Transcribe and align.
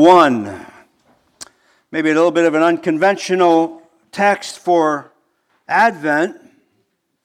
51. 0.00 0.64
Maybe 1.92 2.08
a 2.08 2.14
little 2.14 2.30
bit 2.30 2.46
of 2.46 2.54
an 2.54 2.62
unconventional 2.62 3.82
text 4.12 4.58
for 4.58 5.12
Advent, 5.68 6.40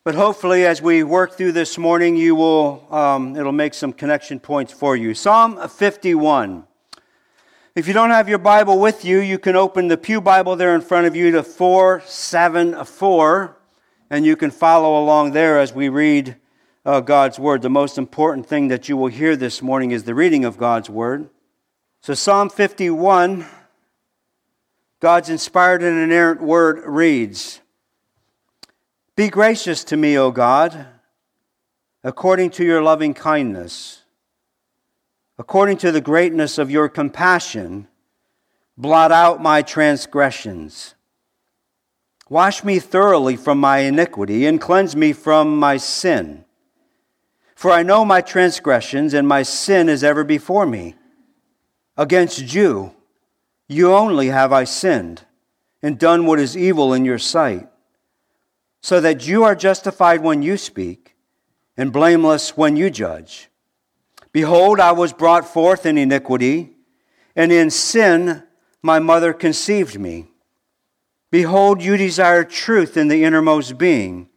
but 0.04 0.14
hopefully, 0.14 0.66
as 0.66 0.82
we 0.82 1.02
work 1.02 1.38
through 1.38 1.54
this 1.54 1.78
morning, 1.78 2.18
you 2.18 2.36
will, 2.36 2.86
um, 2.94 3.38
it'll 3.38 3.54
make 3.54 3.74
some 3.74 3.94
connection 3.94 4.42
points 4.42 4.74
for 4.74 4.98
you. 4.98 5.14
Psalm 5.14 5.70
51. 5.70 6.66
If 7.76 7.88
you 7.88 7.94
don't 7.94 8.10
have 8.10 8.28
your 8.28 8.40
Bible 8.40 8.78
with 8.78 9.06
you, 9.06 9.20
you 9.20 9.40
can 9.40 9.56
open 9.56 9.88
the 9.88 9.96
Pew 9.96 10.20
Bible 10.20 10.58
there 10.58 10.76
in 10.76 10.82
front 10.82 11.08
of 11.08 11.16
you 11.16 11.32
to 11.32 11.44
474, 11.44 13.58
and 14.10 14.26
you 14.26 14.36
can 14.36 14.52
follow 14.52 15.02
along 15.02 15.32
there 15.32 15.62
as 15.62 15.72
we 15.72 15.88
read 15.88 16.36
uh, 16.86 17.00
God's 17.00 17.40
Word. 17.40 17.62
The 17.62 17.70
most 17.70 17.98
important 17.98 18.48
thing 18.48 18.68
that 18.68 18.90
you 18.90 18.98
will 18.98 19.08
hear 19.08 19.38
this 19.38 19.62
morning 19.62 19.92
is 19.92 20.04
the 20.04 20.14
reading 20.14 20.44
of 20.44 20.58
God's 20.58 20.90
Word. 20.90 21.30
So, 22.06 22.14
Psalm 22.14 22.52
51, 22.52 23.48
God's 25.00 25.28
inspired 25.28 25.82
and 25.82 25.98
inerrant 25.98 26.40
Word 26.40 26.84
reads 26.86 27.62
Be 29.16 29.28
gracious 29.28 29.84
to 29.86 29.98
me, 29.98 30.16
O 30.16 30.30
God, 30.30 30.86
according 32.04 32.52
to 32.52 32.64
your 32.64 32.84
loving 32.84 33.16
kindness, 33.16 34.04
according 35.40 35.78
to 35.78 35.92
the 35.92 36.00
greatness 36.00 36.60
of 36.60 36.70
your 36.70 36.90
compassion, 36.90 37.88
blot 38.78 39.12
out 39.12 39.42
my 39.42 39.64
transgressions. 39.64 40.94
Wash 42.30 42.64
me 42.64 42.78
thoroughly 42.78 43.36
from 43.36 43.60
my 43.60 43.80
iniquity 43.80 44.46
and 44.46 44.62
cleanse 44.62 44.96
me 44.96 45.12
from 45.12 45.58
my 45.58 45.78
sin. 45.78 46.46
For 47.56 47.72
I 47.72 47.82
know 47.82 48.06
my 48.06 48.22
transgressions, 48.22 49.16
and 49.16 49.28
my 49.28 49.42
sin 49.42 49.90
is 49.90 50.04
ever 50.04 50.24
before 50.24 50.68
me. 50.68 50.94
Against 51.98 52.54
you, 52.54 52.94
you 53.68 53.94
only 53.94 54.28
have 54.28 54.52
I 54.52 54.64
sinned, 54.64 55.24
and 55.82 55.98
done 55.98 56.26
what 56.26 56.40
is 56.40 56.58
evil 56.58 56.94
in 56.94 57.06
your 57.06 57.20
sight, 57.20 57.68
so 58.82 59.00
that 59.00 59.28
you 59.28 59.44
are 59.44 59.56
justified 59.56 60.22
when 60.22 60.42
you 60.42 60.58
speak, 60.58 61.16
and 61.78 61.94
blameless 61.94 62.58
when 62.58 62.76
you 62.76 62.90
judge. 62.90 63.50
Behold, 64.32 64.80
I 64.80 64.92
was 64.92 65.14
brought 65.14 65.48
forth 65.48 65.86
in 65.86 65.98
iniquity, 65.98 66.72
and 67.36 67.52
in 67.52 67.70
sin 67.70 68.44
my 68.82 69.00
mother 69.00 69.34
conceived 69.34 70.00
me. 70.00 70.28
Behold, 71.32 71.82
you 71.82 71.98
desire 71.98 72.44
truth 72.44 72.98
in 72.98 73.08
the 73.08 73.24
innermost 73.24 73.78
being 73.78 74.30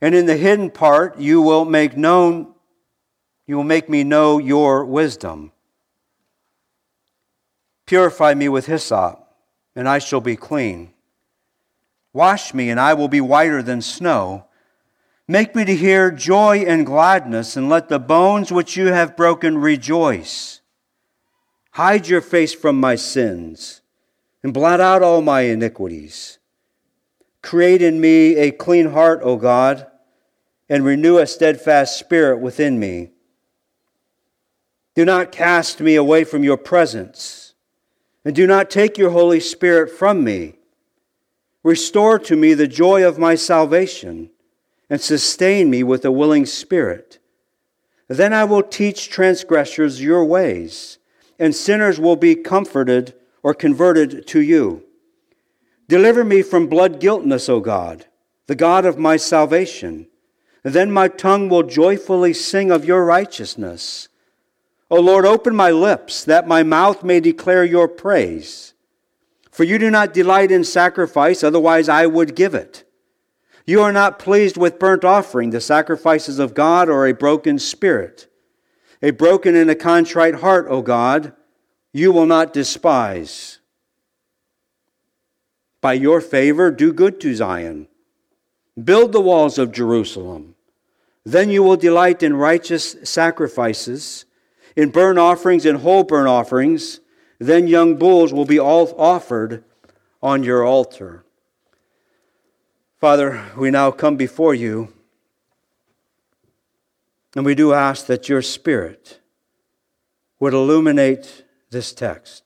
and 0.00 0.14
in 0.14 0.26
the 0.26 0.36
hidden 0.36 0.70
part 0.70 1.18
you 1.18 1.40
will 1.40 1.64
make 1.64 1.96
known 1.96 2.54
you 3.46 3.56
will 3.56 3.64
make 3.64 3.88
me 3.88 4.04
know 4.04 4.38
your 4.38 4.84
wisdom 4.84 5.52
purify 7.88 8.34
me 8.34 8.48
with 8.48 8.66
hyssop 8.66 9.34
and 9.74 9.88
i 9.88 9.98
shall 9.98 10.20
be 10.20 10.36
clean. 10.36 10.92
Wash 12.12 12.52
me 12.52 12.70
and 12.70 12.78
i 12.78 12.94
will 12.94 13.08
be 13.08 13.20
whiter 13.20 13.62
than 13.62 13.82
snow. 13.82 14.44
Make 15.26 15.56
me 15.56 15.64
to 15.64 15.74
hear 15.74 16.10
joy 16.10 16.58
and 16.58 16.86
gladness 16.86 17.56
and 17.56 17.68
let 17.68 17.88
the 17.88 17.98
bones 17.98 18.52
which 18.52 18.76
you 18.76 18.86
have 18.86 19.16
broken 19.16 19.58
rejoice. 19.58 20.60
Hide 21.72 22.08
your 22.08 22.20
face 22.20 22.54
from 22.54 22.78
my 22.78 22.94
sins 22.94 23.80
and 24.42 24.54
blot 24.54 24.80
out 24.80 25.02
all 25.02 25.22
my 25.22 25.42
iniquities. 25.42 26.38
Create 27.42 27.82
in 27.82 28.00
me 28.00 28.36
a 28.36 28.50
clean 28.50 28.90
heart, 28.90 29.20
O 29.22 29.36
God, 29.36 29.86
and 30.68 30.84
renew 30.84 31.18
a 31.18 31.26
steadfast 31.26 31.98
spirit 31.98 32.38
within 32.38 32.78
me. 32.78 33.12
Do 34.94 35.04
not 35.04 35.32
cast 35.32 35.80
me 35.80 35.94
away 35.94 36.24
from 36.24 36.42
your 36.42 36.56
presence, 36.56 37.47
and 38.28 38.36
do 38.36 38.46
not 38.46 38.68
take 38.68 38.98
your 38.98 39.08
Holy 39.08 39.40
Spirit 39.40 39.90
from 39.90 40.22
me. 40.22 40.52
Restore 41.62 42.18
to 42.18 42.36
me 42.36 42.52
the 42.52 42.68
joy 42.68 43.02
of 43.02 43.18
my 43.18 43.34
salvation, 43.34 44.28
and 44.90 45.00
sustain 45.00 45.70
me 45.70 45.82
with 45.82 46.04
a 46.04 46.12
willing 46.12 46.44
spirit. 46.44 47.20
Then 48.06 48.34
I 48.34 48.44
will 48.44 48.62
teach 48.62 49.08
transgressors 49.08 50.02
your 50.02 50.26
ways, 50.26 50.98
and 51.38 51.54
sinners 51.54 51.98
will 51.98 52.16
be 52.16 52.34
comforted 52.34 53.14
or 53.42 53.54
converted 53.54 54.26
to 54.26 54.42
you. 54.42 54.84
Deliver 55.88 56.22
me 56.22 56.42
from 56.42 56.66
blood 56.66 57.00
guiltness, 57.00 57.48
O 57.48 57.60
God, 57.60 58.04
the 58.46 58.54
God 58.54 58.84
of 58.84 58.98
my 58.98 59.16
salvation. 59.16 60.06
Then 60.62 60.92
my 60.92 61.08
tongue 61.08 61.48
will 61.48 61.62
joyfully 61.62 62.34
sing 62.34 62.70
of 62.70 62.84
your 62.84 63.06
righteousness. 63.06 64.10
O 64.90 65.00
Lord, 65.00 65.26
open 65.26 65.54
my 65.54 65.70
lips, 65.70 66.24
that 66.24 66.48
my 66.48 66.62
mouth 66.62 67.04
may 67.04 67.20
declare 67.20 67.64
your 67.64 67.88
praise. 67.88 68.72
For 69.50 69.64
you 69.64 69.78
do 69.78 69.90
not 69.90 70.14
delight 70.14 70.50
in 70.50 70.64
sacrifice, 70.64 71.44
otherwise 71.44 71.88
I 71.88 72.06
would 72.06 72.34
give 72.34 72.54
it. 72.54 72.84
You 73.66 73.82
are 73.82 73.92
not 73.92 74.18
pleased 74.18 74.56
with 74.56 74.78
burnt 74.78 75.04
offering, 75.04 75.50
the 75.50 75.60
sacrifices 75.60 76.38
of 76.38 76.54
God, 76.54 76.88
or 76.88 77.06
a 77.06 77.12
broken 77.12 77.58
spirit. 77.58 78.26
A 79.02 79.10
broken 79.10 79.54
and 79.54 79.68
a 79.68 79.74
contrite 79.74 80.36
heart, 80.36 80.66
O 80.70 80.80
God, 80.80 81.34
you 81.92 82.10
will 82.10 82.26
not 82.26 82.52
despise. 82.52 83.58
By 85.80 85.92
your 85.92 86.20
favor, 86.20 86.70
do 86.70 86.92
good 86.92 87.20
to 87.20 87.34
Zion. 87.34 87.88
Build 88.82 89.12
the 89.12 89.20
walls 89.20 89.58
of 89.58 89.72
Jerusalem. 89.72 90.54
Then 91.24 91.50
you 91.50 91.62
will 91.62 91.76
delight 91.76 92.22
in 92.22 92.34
righteous 92.34 92.96
sacrifices, 93.04 94.24
in 94.78 94.90
burnt 94.90 95.18
offerings 95.18 95.66
and 95.66 95.78
whole 95.78 96.04
burnt 96.04 96.28
offerings. 96.28 97.00
Then 97.40 97.66
young 97.66 97.96
bulls 97.96 98.32
will 98.32 98.44
be 98.44 98.60
all 98.60 98.94
offered 98.96 99.64
on 100.22 100.44
your 100.44 100.64
altar. 100.64 101.24
Father, 103.00 103.44
we 103.56 103.72
now 103.72 103.90
come 103.90 104.16
before 104.16 104.54
you, 104.54 104.92
and 107.34 107.44
we 107.44 107.56
do 107.56 107.72
ask 107.72 108.06
that 108.06 108.28
your 108.28 108.40
Spirit 108.40 109.18
would 110.38 110.54
illuminate 110.54 111.44
this 111.70 111.92
text. 111.92 112.44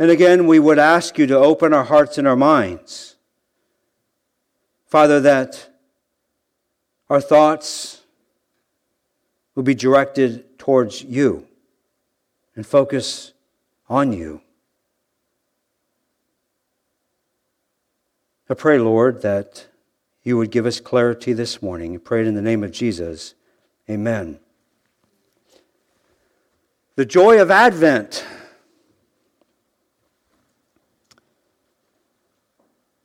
And 0.00 0.10
again, 0.10 0.48
we 0.48 0.58
would 0.58 0.80
ask 0.80 1.16
you 1.16 1.28
to 1.28 1.38
open 1.38 1.72
our 1.72 1.84
hearts 1.84 2.18
and 2.18 2.26
our 2.26 2.34
minds. 2.34 3.14
Father, 4.86 5.20
that 5.20 5.68
our 7.08 7.20
thoughts 7.20 8.03
will 9.54 9.62
be 9.62 9.74
directed 9.74 10.58
towards 10.58 11.02
you 11.02 11.46
and 12.56 12.66
focus 12.66 13.32
on 13.88 14.12
you. 14.12 14.40
I 18.48 18.54
pray, 18.54 18.78
Lord, 18.78 19.22
that 19.22 19.66
you 20.22 20.36
would 20.36 20.50
give 20.50 20.66
us 20.66 20.80
clarity 20.80 21.32
this 21.32 21.62
morning. 21.62 21.94
I 21.94 21.98
pray 21.98 22.20
it 22.20 22.26
in 22.26 22.34
the 22.34 22.42
name 22.42 22.62
of 22.62 22.72
Jesus. 22.72 23.34
Amen. 23.88 24.38
The 26.96 27.04
joy 27.04 27.40
of 27.40 27.50
Advent. 27.50 28.24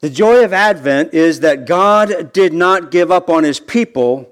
The 0.01 0.09
joy 0.09 0.43
of 0.43 0.53
Advent 0.53 1.13
is 1.13 1.41
that 1.41 1.65
God 1.65 2.31
did 2.31 2.53
not 2.53 2.91
give 2.91 3.11
up 3.11 3.29
on 3.29 3.43
his 3.43 3.59
people, 3.59 4.31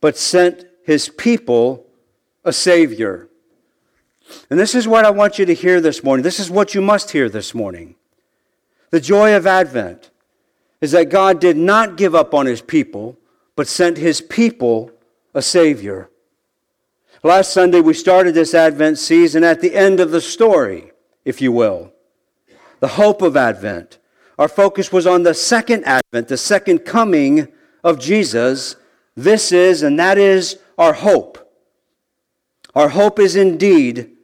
but 0.00 0.16
sent 0.16 0.66
his 0.90 1.08
people 1.08 1.86
a 2.44 2.52
Savior. 2.52 3.28
And 4.50 4.58
this 4.58 4.74
is 4.74 4.88
what 4.88 5.04
I 5.04 5.10
want 5.10 5.38
you 5.38 5.46
to 5.46 5.54
hear 5.54 5.80
this 5.80 6.02
morning. 6.02 6.24
This 6.24 6.40
is 6.40 6.50
what 6.50 6.74
you 6.74 6.80
must 6.80 7.12
hear 7.12 7.28
this 7.28 7.54
morning. 7.54 7.94
The 8.90 9.00
joy 9.00 9.36
of 9.36 9.46
Advent 9.46 10.10
is 10.80 10.90
that 10.90 11.08
God 11.08 11.40
did 11.40 11.56
not 11.56 11.96
give 11.96 12.16
up 12.16 12.34
on 12.34 12.46
his 12.46 12.60
people, 12.60 13.16
but 13.54 13.68
sent 13.68 13.98
his 13.98 14.20
people 14.20 14.90
a 15.32 15.42
Savior. 15.42 16.10
Last 17.22 17.52
Sunday, 17.52 17.80
we 17.80 17.94
started 17.94 18.34
this 18.34 18.52
Advent 18.52 18.98
season 18.98 19.44
at 19.44 19.60
the 19.60 19.76
end 19.76 20.00
of 20.00 20.10
the 20.10 20.20
story, 20.20 20.90
if 21.24 21.40
you 21.40 21.52
will. 21.52 21.92
The 22.80 22.88
hope 22.88 23.22
of 23.22 23.36
Advent 23.36 23.98
our 24.40 24.48
focus 24.48 24.90
was 24.90 25.06
on 25.06 25.22
the 25.22 25.34
second 25.34 25.84
advent, 25.84 26.28
the 26.28 26.38
second 26.38 26.78
coming 26.78 27.48
of 27.84 28.00
Jesus. 28.00 28.74
This 29.14 29.52
is, 29.52 29.82
and 29.82 30.00
that 30.00 30.16
is, 30.16 30.58
our 30.80 30.94
hope. 30.94 31.38
Our 32.74 32.88
hope 32.88 33.18
is 33.18 33.36
indeed 33.36 34.16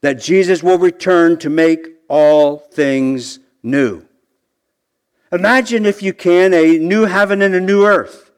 that 0.00 0.20
Jesus 0.20 0.62
will 0.62 0.78
return 0.78 1.38
to 1.38 1.48
make 1.48 1.86
all 2.08 2.58
things 2.58 3.38
new. 3.62 4.04
Imagine, 5.30 5.86
if 5.86 6.02
you 6.02 6.12
can, 6.12 6.52
a 6.52 6.78
new 6.78 7.04
heaven 7.04 7.42
and 7.42 7.54
a 7.54 7.60
new 7.60 7.84
earth. 7.86 8.32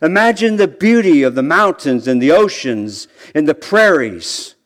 Imagine 0.00 0.56
the 0.56 0.66
beauty 0.66 1.22
of 1.22 1.36
the 1.36 1.42
mountains 1.42 2.08
and 2.08 2.20
the 2.20 2.32
oceans 2.32 3.06
and 3.34 3.48
the 3.48 3.54
prairies 3.54 4.56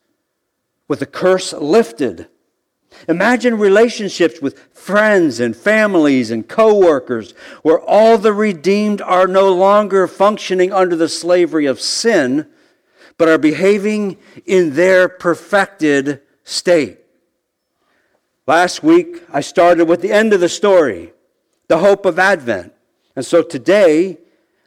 with 0.87 0.99
the 0.99 1.05
curse 1.05 1.53
lifted 1.53 2.27
Imagine 3.07 3.57
relationships 3.57 4.41
with 4.41 4.59
friends 4.73 5.39
and 5.39 5.55
families 5.55 6.31
and 6.31 6.47
coworkers 6.47 7.33
where 7.61 7.79
all 7.79 8.17
the 8.17 8.33
redeemed 8.33 9.01
are 9.01 9.27
no 9.27 9.53
longer 9.53 10.07
functioning 10.07 10.71
under 10.71 10.95
the 10.95 11.09
slavery 11.09 11.65
of 11.65 11.81
sin, 11.81 12.47
but 13.17 13.27
are 13.27 13.37
behaving 13.37 14.17
in 14.45 14.75
their 14.75 15.07
perfected 15.09 16.21
state. 16.43 16.99
Last 18.45 18.81
week, 18.83 19.23
I 19.31 19.41
started 19.41 19.89
with 19.89 20.01
the 20.01 20.13
end 20.13 20.31
of 20.31 20.39
the 20.39 20.49
story, 20.49 21.13
the 21.67 21.79
hope 21.79 22.05
of 22.05 22.17
Advent. 22.17 22.73
And 23.15 23.25
so 23.25 23.41
today, 23.43 24.19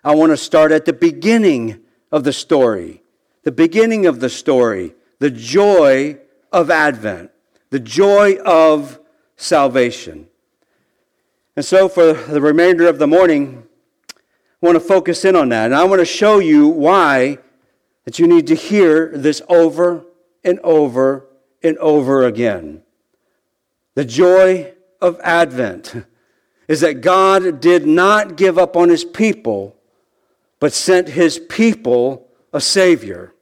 I 0.05 0.15
want 0.15 0.33
to 0.33 0.37
start 0.37 0.73
at 0.73 0.85
the 0.85 0.93
beginning 0.93 1.81
of 2.13 2.25
the 2.25 2.33
story. 2.33 3.03
The 3.43 3.53
beginning 3.53 4.05
of 4.05 4.21
the 4.21 4.29
story, 4.29 4.95
the 5.19 5.31
joy 5.31 6.19
of 6.53 6.71
Advent, 6.71 7.31
the 7.71 7.81
joy 7.81 8.37
of 8.45 9.01
salvation. 9.37 10.29
And 11.57 11.65
so, 11.65 11.89
for 11.89 12.13
the 12.13 12.41
remainder 12.41 12.87
of 12.87 12.99
the 12.99 13.07
morning, 13.07 13.65
I 14.13 14.67
want 14.67 14.77
to 14.77 14.81
focus 14.81 15.25
in 15.25 15.37
on 15.37 15.49
that. 15.51 15.67
And 15.67 15.75
I 15.75 15.85
want 15.85 16.01
to 16.01 16.05
show 16.05 16.39
you 16.39 16.69
why 16.69 17.39
that 18.05 18.19
you 18.19 18.27
need 18.27 18.47
to 18.49 18.55
hear 18.55 19.09
this 19.17 19.43
over 19.49 20.05
and 20.45 20.59
over 20.61 21.27
and 21.63 21.77
over 21.79 22.25
again. 22.25 22.83
The 23.95 24.05
joy 24.05 24.75
of 25.01 25.21
Advent 25.21 26.05
is 26.69 26.81
that 26.81 27.01
God 27.01 27.61
did 27.61 27.87
not 27.87 28.37
give 28.37 28.59
up 28.59 28.77
on 28.77 28.89
his 28.89 29.05
people, 29.05 29.77
but 30.59 30.73
sent 30.73 31.09
his 31.09 31.39
people 31.39 32.29
a 32.53 32.61
Savior. 32.61 33.35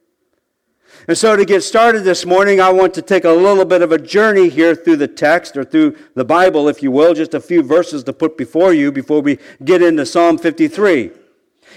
And 1.09 1.17
so, 1.17 1.35
to 1.35 1.43
get 1.43 1.63
started 1.63 2.01
this 2.01 2.23
morning, 2.23 2.61
I 2.61 2.71
want 2.71 2.93
to 2.93 3.01
take 3.01 3.23
a 3.23 3.31
little 3.31 3.65
bit 3.65 3.81
of 3.81 3.91
a 3.91 3.97
journey 3.97 4.47
here 4.47 4.75
through 4.75 4.97
the 4.97 5.07
text 5.07 5.57
or 5.57 5.63
through 5.63 5.97
the 6.13 6.23
Bible, 6.23 6.69
if 6.69 6.83
you 6.83 6.91
will, 6.91 7.15
just 7.15 7.33
a 7.33 7.39
few 7.39 7.63
verses 7.63 8.03
to 8.03 8.13
put 8.13 8.37
before 8.37 8.73
you 8.73 8.91
before 8.91 9.19
we 9.19 9.39
get 9.65 9.81
into 9.81 10.05
Psalm 10.05 10.37
53. 10.37 11.09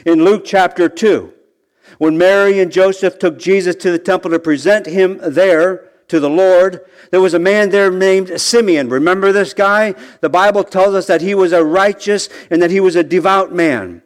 In 0.05 0.23
Luke 0.23 0.43
chapter 0.44 0.87
2, 0.87 1.32
when 1.96 2.19
Mary 2.19 2.61
and 2.61 2.70
Joseph 2.70 3.19
took 3.19 3.38
Jesus 3.38 3.75
to 3.76 3.90
the 3.90 3.99
temple 3.99 4.32
to 4.32 4.38
present 4.38 4.84
him 4.84 5.19
there 5.23 5.88
to 6.08 6.20
the 6.20 6.28
Lord, 6.28 6.85
there 7.11 7.23
was 7.23 7.32
a 7.32 7.38
man 7.38 7.70
there 7.70 7.90
named 7.90 8.38
Simeon. 8.38 8.90
Remember 8.90 9.32
this 9.32 9.55
guy? 9.55 9.94
The 10.20 10.28
Bible 10.28 10.62
tells 10.62 10.94
us 10.94 11.06
that 11.06 11.23
he 11.23 11.35
was 11.35 11.52
a 11.52 11.64
righteous 11.64 12.28
and 12.50 12.61
that 12.61 12.70
he 12.70 12.81
was 12.81 12.96
a 12.96 13.02
devout 13.02 13.50
man. 13.50 14.02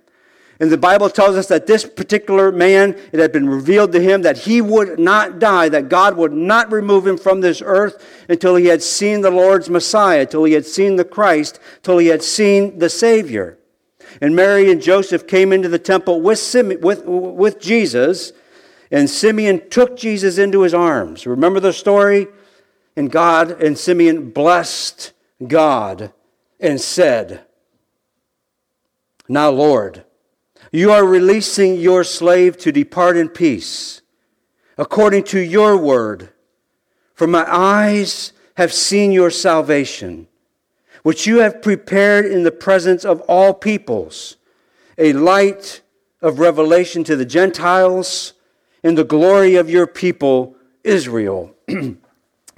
And 0.59 0.71
the 0.71 0.79
Bible 0.79 1.11
tells 1.11 1.37
us 1.37 1.49
that 1.49 1.67
this 1.67 1.85
particular 1.85 2.51
man, 2.51 2.99
it 3.13 3.21
had 3.21 3.31
been 3.31 3.49
revealed 3.49 3.93
to 3.93 4.01
him 4.01 4.23
that 4.23 4.39
he 4.39 4.63
would 4.63 4.99
not 4.99 5.39
die, 5.39 5.69
that 5.69 5.91
God 5.91 6.17
would 6.17 6.33
not 6.33 6.73
remove 6.73 7.07
him 7.07 7.19
from 7.19 7.43
this 7.43 7.61
earth 7.63 8.03
until 8.29 8.57
he 8.57 8.67
had 8.67 8.83
seen 8.83 9.21
the 9.21 9.31
Lord's 9.31 9.69
Messiah, 9.69 10.25
till 10.25 10.45
he 10.45 10.55
had 10.55 10.65
seen 10.65 10.97
the 10.97 11.05
Christ, 11.05 11.61
till 11.83 11.99
he 11.99 12.07
had 12.07 12.23
seen 12.23 12.79
the 12.79 12.89
Savior. 12.89 13.59
And 14.23 14.35
Mary 14.35 14.71
and 14.71 14.81
Joseph 14.81 15.27
came 15.27 15.53
into 15.53 15.69
the 15.69 15.79
temple 15.79 16.23
with, 16.23 16.55
with, 16.81 17.05
with 17.05 17.61
Jesus, 17.61 18.33
and 18.91 19.11
Simeon 19.11 19.69
took 19.69 19.95
Jesus 19.95 20.39
into 20.39 20.63
his 20.63 20.73
arms. 20.73 21.27
Remember 21.27 21.61
the 21.61 21.73
story? 21.73 22.29
And 22.97 23.13
God 23.13 23.61
and 23.63 23.77
Simeon 23.77 24.31
blessed 24.31 25.13
God 25.47 26.15
and 26.59 26.81
said, 26.81 27.45
Now, 29.29 29.51
Lord, 29.51 30.06
you 30.77 30.93
are 30.93 31.05
releasing 31.05 31.77
your 31.77 32.05
slave 32.05 32.57
to 32.59 32.73
depart 32.73 33.17
in 33.17 33.29
peace, 33.29 34.03
according 34.77 35.25
to 35.25 35.41
your 35.41 35.77
word. 35.77 36.31
For 37.15 37.27
my 37.27 37.45
eyes 37.49 38.33
have 38.57 38.73
seen 38.73 39.13
your 39.13 39.31
salvation 39.31 40.29
which 41.07 41.25
you 41.25 41.39
have 41.39 41.63
prepared 41.63 42.27
in 42.27 42.43
the 42.43 42.51
presence 42.51 43.05
of 43.05 43.21
all 43.29 43.55
peoples, 43.55 44.39
a 44.99 45.13
light 45.13 45.81
of 46.21 46.41
revelation 46.41 47.05
to 47.05 47.15
the 47.15 47.25
Gentiles 47.25 48.33
and 48.83 48.99
the 48.99 49.05
glory 49.05 49.55
of 49.55 49.71
your 49.71 49.87
people, 49.87 50.57
Israel. 50.83 51.55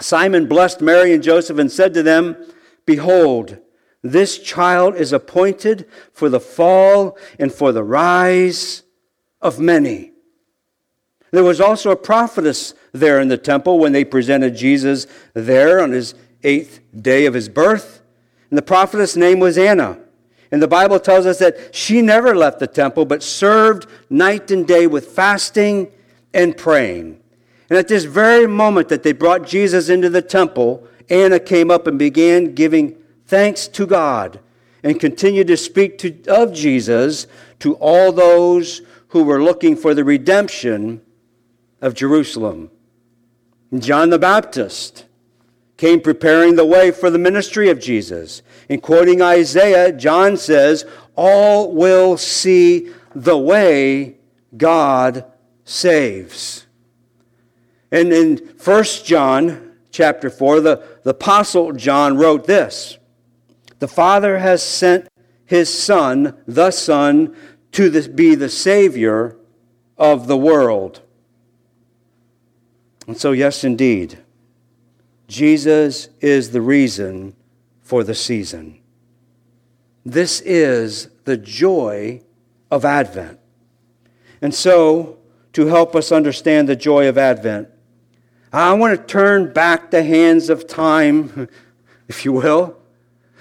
Simon 0.00 0.47
blessed 0.47 0.81
Mary 0.81 1.12
and 1.12 1.23
Joseph 1.23 1.59
and 1.59 1.71
said 1.71 1.93
to 1.93 2.03
them, 2.03 2.38
Behold, 2.87 3.59
this 4.03 4.39
child 4.39 4.97
is 4.97 5.12
appointed 5.12 5.89
for 6.12 6.29
the 6.29 6.41
fall 6.41 7.19
and 7.39 7.53
for 7.53 7.73
the 7.73 7.83
rise 7.83 8.83
of 9.41 9.59
many. 9.59 10.12
There 11.31 11.45
was 11.45 11.61
also 11.61 11.91
a 11.91 11.97
prophetess 11.97 12.75
there 12.93 13.21
in 13.21 13.29
the 13.29 13.37
temple 13.37 13.79
when 13.79 13.93
they 13.93 14.05
presented 14.05 14.56
Jesus 14.56 15.06
there 15.35 15.81
on 15.81 15.93
his 15.93 16.15
eighth 16.43 16.81
day 16.99 17.27
of 17.27 17.35
his 17.35 17.49
birth. 17.49 18.03
And 18.50 18.56
the 18.56 18.62
prophetess' 18.62 19.17
name 19.17 19.41
was 19.41 19.59
Anna. 19.59 19.99
And 20.50 20.62
the 20.62 20.69
Bible 20.69 20.99
tells 20.99 21.27
us 21.27 21.39
that 21.41 21.75
she 21.75 22.00
never 22.00 22.35
left 22.35 22.59
the 22.59 22.67
temple, 22.67 23.05
but 23.05 23.23
served 23.23 23.87
night 24.09 24.50
and 24.50 24.67
day 24.67 24.87
with 24.87 25.09
fasting 25.09 25.93
and 26.33 26.56
praying. 26.56 27.21
And 27.69 27.79
at 27.79 27.89
this 27.89 28.05
very 28.05 28.47
moment 28.47 28.89
that 28.89 29.03
they 29.03 29.12
brought 29.12 29.47
Jesus 29.47 29.91
into 29.91 30.09
the 30.09 30.23
temple, 30.23 30.87
Anna 31.11 31.39
came 31.39 31.71
up 31.71 31.87
and 31.87 31.99
began 31.99 32.55
giving 32.55 32.97
thanks 33.28 33.69
to 33.69 33.86
God 33.86 34.40
and 34.82 34.98
continued 34.98 35.46
to 35.48 35.56
speak 35.56 35.98
to, 35.98 36.25
of 36.26 36.52
Jesus 36.52 37.26
to 37.60 37.75
all 37.75 38.10
those 38.10 38.82
who 39.08 39.22
were 39.22 39.42
looking 39.42 39.76
for 39.76 39.94
the 39.94 40.04
redemption 40.04 41.02
of 41.80 41.94
Jerusalem. 41.94 42.70
John 43.76 44.10
the 44.10 44.19
Baptist 44.19 45.04
came 45.76 46.00
preparing 46.00 46.56
the 46.56 46.64
way 46.64 46.90
for 46.90 47.10
the 47.10 47.19
ministry 47.19 47.69
of 47.69 47.78
Jesus. 47.78 48.42
In 48.69 48.80
quoting 48.80 49.20
Isaiah, 49.20 49.92
John 49.92 50.36
says, 50.36 50.86
All 51.14 51.72
will 51.72 52.16
see 52.16 52.90
the 53.14 53.38
way 53.38 54.16
God 54.56 55.25
saves. 55.64 56.66
And 57.92 58.12
in 58.12 58.38
1 58.62 58.84
John 59.04 59.75
chapter 59.90 60.30
4, 60.30 60.60
the, 60.60 60.82
the 61.04 61.10
Apostle 61.10 61.72
John 61.72 62.16
wrote 62.16 62.46
this 62.46 62.98
The 63.78 63.88
Father 63.88 64.38
has 64.38 64.62
sent 64.62 65.08
his 65.44 65.72
Son, 65.72 66.36
the 66.46 66.70
Son, 66.70 67.34
to 67.72 68.08
be 68.08 68.34
the 68.34 68.48
Savior 68.48 69.36
of 69.96 70.26
the 70.26 70.36
world. 70.36 71.02
And 73.06 73.16
so, 73.16 73.32
yes, 73.32 73.64
indeed. 73.64 74.19
Jesus 75.26 76.08
is 76.20 76.50
the 76.50 76.60
reason 76.60 77.34
for 77.80 78.04
the 78.04 78.14
season. 78.14 78.80
This 80.04 80.40
is 80.40 81.08
the 81.25 81.36
joy 81.36 82.22
of 82.70 82.84
Advent. 82.84 83.38
And 84.40 84.54
so, 84.54 85.19
to 85.52 85.66
help 85.66 85.94
us 85.94 86.12
understand 86.12 86.69
the 86.69 86.76
joy 86.76 87.08
of 87.08 87.19
Advent, 87.19 87.69
I 88.52 88.72
want 88.72 88.98
to 88.98 89.06
turn 89.06 89.52
back 89.52 89.90
the 89.90 90.02
hands 90.02 90.48
of 90.48 90.66
time, 90.66 91.48
if 92.08 92.25
you 92.25 92.32
will. 92.32 92.77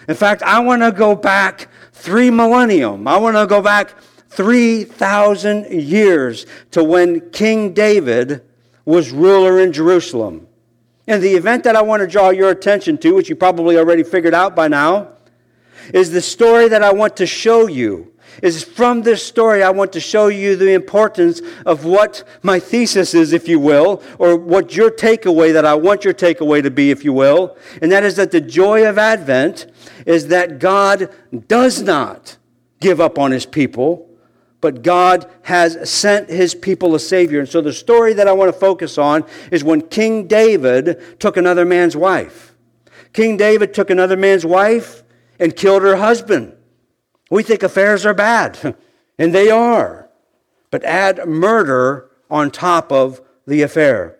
In 0.07 0.15
fact, 0.15 0.41
I 0.43 0.59
want 0.59 0.81
to 0.81 0.91
go 0.91 1.15
back 1.15 1.69
three 1.91 2.29
millennium. 2.29 3.07
I 3.07 3.17
want 3.17 3.35
to 3.35 3.45
go 3.45 3.61
back 3.61 3.95
3,000 4.29 5.71
years 5.71 6.45
to 6.71 6.83
when 6.83 7.29
King 7.31 7.73
David 7.73 8.43
was 8.85 9.11
ruler 9.11 9.59
in 9.59 9.73
Jerusalem. 9.73 10.47
And 11.07 11.23
the 11.23 11.33
event 11.33 11.63
that 11.63 11.75
I 11.75 11.81
want 11.81 12.01
to 12.01 12.07
draw 12.07 12.29
your 12.29 12.51
attention 12.51 12.97
to, 12.99 13.15
which 13.15 13.29
you 13.29 13.35
probably 13.35 13.77
already 13.77 14.03
figured 14.03 14.33
out 14.33 14.55
by 14.55 14.67
now, 14.67 15.09
is 15.93 16.11
the 16.11 16.21
story 16.21 16.67
that 16.69 16.83
I 16.83 16.93
want 16.93 17.17
to 17.17 17.25
show 17.25 17.67
you. 17.67 18.13
Is 18.43 18.63
from 18.63 19.01
this 19.01 19.25
story, 19.25 19.63
I 19.63 19.71
want 19.71 19.91
to 19.93 19.99
show 19.99 20.27
you 20.27 20.55
the 20.55 20.73
importance 20.73 21.41
of 21.65 21.85
what 21.85 22.23
my 22.43 22.59
thesis 22.59 23.15
is, 23.15 23.33
if 23.33 23.47
you 23.47 23.59
will, 23.59 24.03
or 24.19 24.35
what 24.35 24.75
your 24.75 24.91
takeaway 24.91 25.51
that 25.53 25.65
I 25.65 25.73
want 25.73 26.03
your 26.03 26.13
takeaway 26.13 26.61
to 26.61 26.69
be, 26.69 26.91
if 26.91 27.03
you 27.03 27.13
will. 27.13 27.57
And 27.81 27.91
that 27.91 28.03
is 28.03 28.15
that 28.17 28.29
the 28.29 28.41
joy 28.41 28.87
of 28.87 28.99
Advent 28.99 29.65
is 30.07 30.29
that 30.29 30.57
God 30.57 31.13
does 31.47 31.83
not 31.83 32.37
give 32.79 32.99
up 32.99 33.19
on 33.19 33.29
his 33.29 33.45
people 33.45 34.07
but 34.59 34.81
God 34.81 35.29
has 35.43 35.89
sent 35.89 36.29
his 36.29 36.55
people 36.55 36.95
a 36.95 36.99
Savior. 36.99 37.39
And 37.39 37.49
so 37.49 37.61
the 37.61 37.73
story 37.73 38.13
that 38.13 38.27
I 38.27 38.31
want 38.31 38.51
to 38.51 38.59
focus 38.59 38.97
on 38.97 39.23
is 39.51 39.63
when 39.63 39.81
King 39.81 40.27
David 40.27 41.19
took 41.19 41.37
another 41.37 41.65
man's 41.65 41.95
wife. 41.95 42.55
King 43.13 43.37
David 43.37 43.73
took 43.73 43.89
another 43.89 44.17
man's 44.17 44.45
wife 44.45 45.03
and 45.39 45.55
killed 45.55 45.83
her 45.83 45.97
husband. 45.97 46.55
We 47.29 47.43
think 47.43 47.61
affairs 47.61 48.05
are 48.05 48.13
bad, 48.13 48.75
and 49.19 49.33
they 49.33 49.49
are. 49.49 50.09
But 50.71 50.83
add 50.83 51.27
murder 51.27 52.09
on 52.29 52.51
top 52.51 52.91
of 52.91 53.21
the 53.45 53.61
affair. 53.61 54.17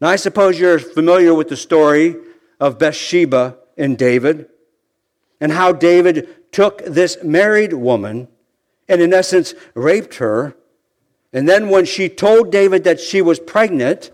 Now, 0.00 0.08
I 0.08 0.16
suppose 0.16 0.58
you're 0.58 0.78
familiar 0.78 1.34
with 1.34 1.48
the 1.48 1.56
story 1.56 2.16
of 2.60 2.78
Bathsheba 2.78 3.58
and 3.76 3.98
David, 3.98 4.48
and 5.40 5.52
how 5.52 5.72
David 5.72 6.52
took 6.52 6.84
this 6.84 7.18
married 7.22 7.72
woman 7.72 8.28
and 8.88 9.00
in 9.00 9.12
essence 9.12 9.54
raped 9.74 10.16
her. 10.16 10.56
And 11.32 11.48
then 11.48 11.68
when 11.68 11.84
she 11.84 12.08
told 12.08 12.52
David 12.52 12.84
that 12.84 13.00
she 13.00 13.20
was 13.20 13.40
pregnant, 13.40 14.10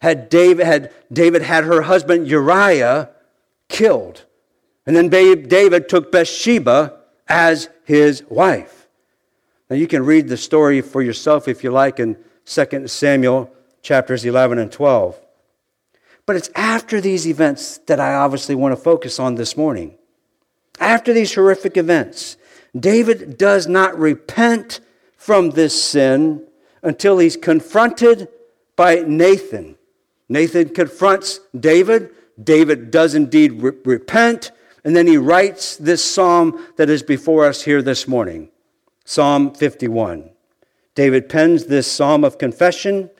had 0.00 0.28
David 0.28 0.66
had, 0.66 0.92
David 1.12 1.42
had 1.42 1.64
her 1.64 1.82
husband 1.82 2.28
Uriah 2.28 3.10
killed. 3.68 4.24
And 4.86 4.94
then 4.94 5.08
David 5.08 5.88
took 5.88 6.12
Bathsheba 6.12 6.98
as 7.28 7.68
his 7.84 8.22
wife. 8.28 8.88
Now 9.68 9.76
you 9.76 9.88
can 9.88 10.04
read 10.04 10.28
the 10.28 10.36
story 10.36 10.80
for 10.80 11.02
yourself 11.02 11.48
if 11.48 11.64
you 11.64 11.70
like 11.70 11.98
in 11.98 12.16
2 12.44 12.86
Samuel 12.86 13.52
chapters 13.82 14.24
11 14.24 14.58
and 14.58 14.70
12. 14.70 15.20
But 16.24 16.36
it's 16.36 16.50
after 16.54 17.00
these 17.00 17.26
events 17.26 17.78
that 17.86 18.00
I 18.00 18.14
obviously 18.14 18.54
want 18.54 18.72
to 18.72 18.80
focus 18.80 19.18
on 19.18 19.36
this 19.36 19.56
morning. 19.56 19.96
After 20.86 21.12
these 21.12 21.34
horrific 21.34 21.76
events, 21.76 22.36
David 22.78 23.36
does 23.36 23.66
not 23.66 23.98
repent 23.98 24.78
from 25.16 25.50
this 25.50 25.82
sin 25.82 26.44
until 26.80 27.18
he's 27.18 27.36
confronted 27.36 28.28
by 28.76 29.02
Nathan. 29.04 29.74
Nathan 30.28 30.68
confronts 30.68 31.40
David. 31.58 32.10
David 32.40 32.92
does 32.92 33.16
indeed 33.16 33.60
re- 33.60 33.72
repent. 33.84 34.52
And 34.84 34.94
then 34.94 35.08
he 35.08 35.16
writes 35.16 35.76
this 35.76 36.04
psalm 36.04 36.64
that 36.76 36.88
is 36.88 37.02
before 37.02 37.44
us 37.44 37.64
here 37.64 37.82
this 37.82 38.06
morning 38.06 38.50
Psalm 39.04 39.52
51. 39.54 40.30
David 40.94 41.28
pens 41.28 41.66
this 41.66 41.90
psalm 41.90 42.22
of 42.22 42.38
confession, 42.38 43.10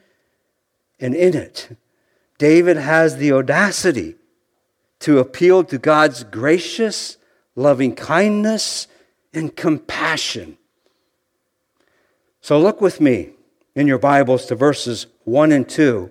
and 1.01 1.13
in 1.13 1.35
it, 1.35 1.77
David 2.37 2.77
has 2.77 3.17
the 3.17 3.33
audacity 3.33 4.15
to 4.99 5.19
appeal 5.19 5.65
to 5.65 5.77
God's 5.77 6.23
gracious, 6.23 7.16
loving 7.57 7.95
kindness, 7.95 8.87
and 9.33 9.53
compassion. 9.55 10.57
So 12.39 12.57
look 12.59 12.79
with 12.79 13.01
me 13.01 13.31
in 13.75 13.87
your 13.87 13.97
Bibles 13.97 14.45
to 14.45 14.55
verses 14.55 15.07
1 15.25 15.51
and 15.51 15.67
2 15.67 16.09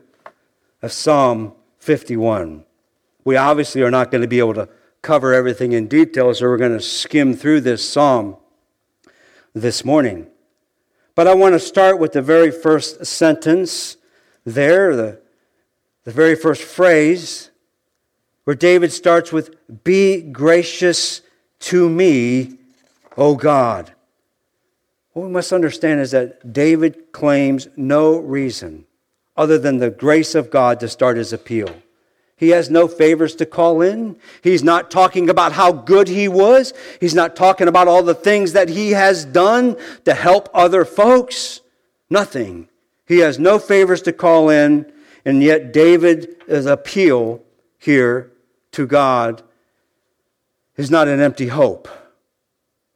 of 0.83 0.93
Psalm 0.93 1.55
51. 1.79 2.65
We 3.25 3.37
obviously 3.37 3.83
are 3.83 3.91
not 3.91 4.11
going 4.11 4.23
to 4.23 4.29
be 4.29 4.41
able 4.41 4.55
to 4.55 4.69
cover 5.03 5.33
everything 5.33 5.73
in 5.73 5.87
detail, 5.87 6.35
so 6.35 6.47
we're 6.47 6.57
going 6.57 6.77
to 6.77 6.81
skim 6.81 7.35
through 7.35 7.61
this 7.61 7.89
psalm 7.89 8.37
this 9.55 9.85
morning. 9.85 10.27
But 11.15 11.29
I 11.29 11.35
want 11.35 11.55
to 11.55 11.61
start 11.61 12.01
with 12.01 12.13
the 12.13 12.23
very 12.23 12.51
first 12.51 13.07
sentence 13.07 13.97
there, 14.45 14.97
the, 14.97 15.21
the 16.03 16.11
very 16.11 16.35
first 16.35 16.63
phrase, 16.63 17.51
where 18.45 18.57
David 18.57 18.93
starts 18.93 19.33
with, 19.33 19.55
Be 19.85 20.21
gracious 20.21 21.23
to 21.61 21.89
me, 21.89 22.59
O 23.17 23.35
God. 23.35 23.93
What 25.13 25.27
we 25.27 25.33
must 25.33 25.53
understand 25.53 26.01
is 26.01 26.11
that 26.11 26.53
David 26.53 27.13
claims 27.13 27.69
no 27.77 28.19
reason 28.19 28.85
other 29.37 29.59
than 29.59 29.79
the 29.79 29.91
grace 29.91 30.35
of 30.35 30.51
God 30.51 30.81
to 30.81 30.89
start 30.89 31.17
his 31.17 31.33
appeal. 31.33 31.69
He 32.37 32.51
has 32.51 32.69
no 32.69 32.87
favors 32.87 33.35
to 33.37 33.47
call 33.47 33.81
in. 33.81 34.17
He's 34.43 34.63
not 34.63 34.91
talking 34.91 35.31
about 35.31 35.53
how 35.53 35.73
good 35.73 36.09
he 36.09 36.29
was. 36.29 36.75
He's 37.01 37.15
not 37.15 37.35
talking 37.35 37.67
about 37.67 37.89
all 37.89 38.03
the 38.03 38.15
things 38.15 38.53
that 38.53 38.69
he 38.69 38.91
has 38.91 39.25
done 39.25 39.77
to 40.05 40.13
help 40.13 40.51
other 40.53 40.85
folks. 40.85 41.63
Nothing. 42.11 42.69
He 43.07 43.19
has 43.19 43.39
no 43.39 43.59
favors 43.59 44.03
to 44.03 44.13
call 44.13 44.51
in, 44.51 44.93
and 45.25 45.43
yet 45.43 45.73
David's 45.73 46.67
appeal 46.67 47.43
here 47.79 48.33
to 48.73 48.87
God 48.87 49.43
is 50.77 50.91
not 50.91 51.09
an 51.09 51.21
empty 51.21 51.49
hope. 51.49 51.89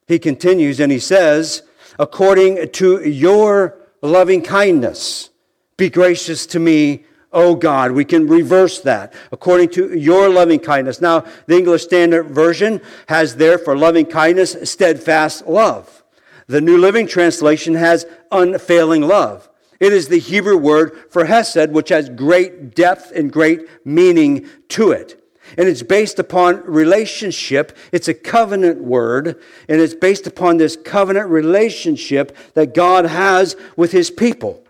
He 0.07 0.19
continues 0.19 0.79
and 0.79 0.91
he 0.91 0.99
says, 0.99 1.63
according 1.97 2.71
to 2.71 3.07
your 3.07 3.77
loving 4.01 4.41
kindness, 4.41 5.29
be 5.77 5.89
gracious 5.89 6.45
to 6.47 6.59
me 6.59 7.05
oh 7.33 7.55
God. 7.55 7.91
We 7.91 8.05
can 8.05 8.27
reverse 8.27 8.81
that 8.81 9.13
according 9.31 9.69
to 9.69 9.97
your 9.97 10.29
loving 10.29 10.59
kindness. 10.59 11.01
Now, 11.01 11.25
the 11.47 11.57
English 11.57 11.83
Standard 11.83 12.23
Version 12.25 12.81
has 13.07 13.35
there 13.35 13.57
for 13.57 13.77
loving 13.77 14.05
kindness 14.05 14.55
steadfast 14.69 15.47
love. 15.47 16.03
The 16.47 16.61
New 16.61 16.77
Living 16.77 17.07
Translation 17.07 17.75
has 17.75 18.05
unfailing 18.31 19.03
love. 19.03 19.49
It 19.79 19.93
is 19.93 20.07
the 20.07 20.19
Hebrew 20.19 20.57
word 20.57 21.05
for 21.09 21.25
hesed, 21.25 21.71
which 21.71 21.89
has 21.89 22.09
great 22.09 22.75
depth 22.75 23.11
and 23.15 23.31
great 23.31 23.67
meaning 23.85 24.47
to 24.69 24.91
it. 24.91 25.20
And 25.57 25.67
it's 25.67 25.83
based 25.83 26.19
upon 26.19 26.63
relationship. 26.65 27.77
It's 27.91 28.07
a 28.07 28.13
covenant 28.13 28.81
word, 28.81 29.39
and 29.67 29.81
it's 29.81 29.93
based 29.93 30.27
upon 30.27 30.57
this 30.57 30.75
covenant 30.75 31.29
relationship 31.29 32.35
that 32.53 32.73
God 32.73 33.05
has 33.05 33.55
with 33.75 33.91
his 33.91 34.09
people. 34.09 34.63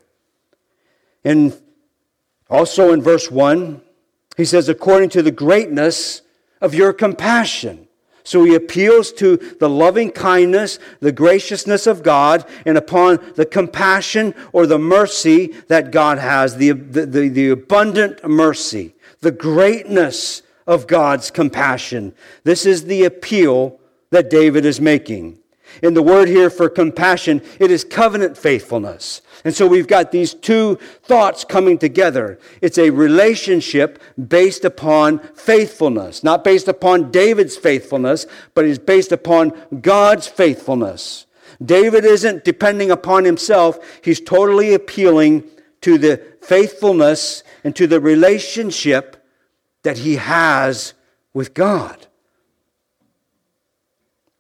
And 1.24 1.60
also 2.50 2.92
in 2.92 3.02
verse 3.02 3.30
1, 3.30 3.82
he 4.38 4.46
says, 4.46 4.70
according 4.70 5.10
to 5.10 5.22
the 5.22 5.32
greatness 5.32 6.22
of 6.62 6.74
your 6.74 6.94
compassion. 6.94 7.88
So 8.24 8.44
he 8.44 8.54
appeals 8.54 9.12
to 9.14 9.38
the 9.38 9.70
loving 9.70 10.12
kindness, 10.12 10.80
the 11.00 11.12
graciousness 11.12 11.88
of 11.88 12.04
God, 12.04 12.46
and 12.66 12.78
upon 12.78 13.20
the 13.36 13.46
compassion 13.46 14.36
or 14.54 14.68
the 14.68 14.78
mercy 14.78 15.48
that 15.68 15.92
God 15.92 16.20
has, 16.20 16.58
the, 16.58 16.72
the, 16.72 17.06
the, 17.06 17.30
the 17.30 17.50
abundant 17.50 18.24
mercy, 18.28 18.94
the 19.22 19.32
greatness 19.32 20.44
of 20.72 20.88
God's 20.88 21.30
compassion. 21.32 22.14
This 22.46 22.66
is 22.66 22.86
the 22.86 23.04
appeal 23.04 23.78
that 24.12 24.30
David 24.30 24.66
is 24.66 24.80
making. 24.80 25.38
In 25.84 25.96
the 25.96 26.02
word 26.02 26.30
here 26.30 26.50
for 26.50 26.70
compassion, 26.70 27.42
it 27.60 27.70
is 27.70 27.84
covenant 27.84 28.38
faithfulness. 28.38 29.22
And 29.44 29.54
so 29.54 29.68
we've 29.68 29.88
got 29.88 30.14
these 30.14 30.34
two 30.34 30.78
thoughts 31.04 31.44
coming 31.44 31.78
together. 31.78 32.40
It's 32.62 32.78
a 32.78 32.90
relationship 32.90 34.02
based 34.30 34.64
upon 34.64 35.20
faithfulness, 35.36 36.24
not 36.24 36.46
based 36.46 36.70
upon 36.70 37.12
David's 37.12 37.58
faithfulness, 37.58 38.26
but 38.54 38.64
is 38.64 38.80
based 38.80 39.12
upon 39.12 39.52
God's 39.82 40.28
faithfulness. 40.28 41.26
David 41.64 42.06
isn't 42.06 42.46
depending 42.46 42.92
upon 42.92 43.26
himself, 43.26 43.78
he's 44.02 44.22
totally 44.22 44.74
appealing 44.74 45.44
to 45.82 45.98
the 45.98 46.22
faithfulness 46.42 47.44
and 47.66 47.76
to 47.76 47.88
the 47.88 48.00
relationship 48.00 49.21
that 49.84 50.00
he 50.00 50.16
has 50.16 50.94
with 51.34 51.54
God. 51.54 52.08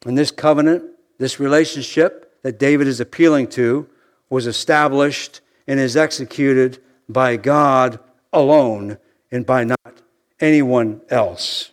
And 0.05 0.17
this 0.17 0.31
covenant, 0.31 0.83
this 1.17 1.39
relationship 1.39 2.41
that 2.43 2.59
David 2.59 2.87
is 2.87 2.99
appealing 2.99 3.47
to, 3.49 3.87
was 4.29 4.47
established 4.47 5.41
and 5.67 5.79
is 5.79 5.95
executed 5.95 6.79
by 7.07 7.37
God 7.37 7.99
alone 8.33 8.97
and 9.31 9.45
by 9.45 9.63
not 9.63 10.01
anyone 10.39 11.01
else. 11.09 11.71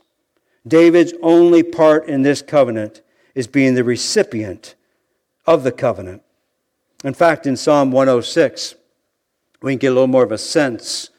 David's 0.67 1.15
only 1.23 1.63
part 1.63 2.07
in 2.09 2.23
this 2.23 2.43
covenant 2.43 3.01
is 3.35 3.47
being 3.47 3.75
the 3.75 3.85
recipient 3.85 4.75
of 5.47 5.63
the 5.63 5.73
covenant. 5.73 6.23
In 7.05 7.15
fact, 7.15 7.47
in 7.47 7.57
Psalm 7.57 7.91
106, 7.93 8.75
we 9.63 9.73
can 9.73 9.79
get 9.79 9.89
a 9.89 9.95
little 9.95 10.07
more 10.07 10.25
of 10.25 10.33
a 10.33 10.39
sense 10.39 11.11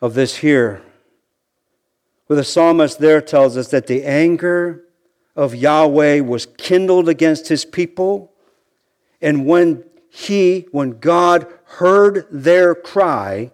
of 0.00 0.14
this 0.14 0.36
here. 0.36 0.82
Where 2.26 2.36
the 2.36 2.44
psalmist 2.44 2.98
there 2.98 3.20
tells 3.20 3.56
us 3.56 3.68
that 3.68 3.86
the 3.86 4.04
anger 4.04 4.84
of 5.36 5.54
Yahweh 5.54 6.20
was 6.20 6.46
kindled 6.56 7.08
against 7.08 7.48
his 7.48 7.64
people, 7.64 8.32
and 9.20 9.46
when 9.46 9.84
he, 10.08 10.66
when 10.72 10.98
God 10.98 11.46
heard 11.64 12.26
their 12.30 12.74
cry, 12.74 13.52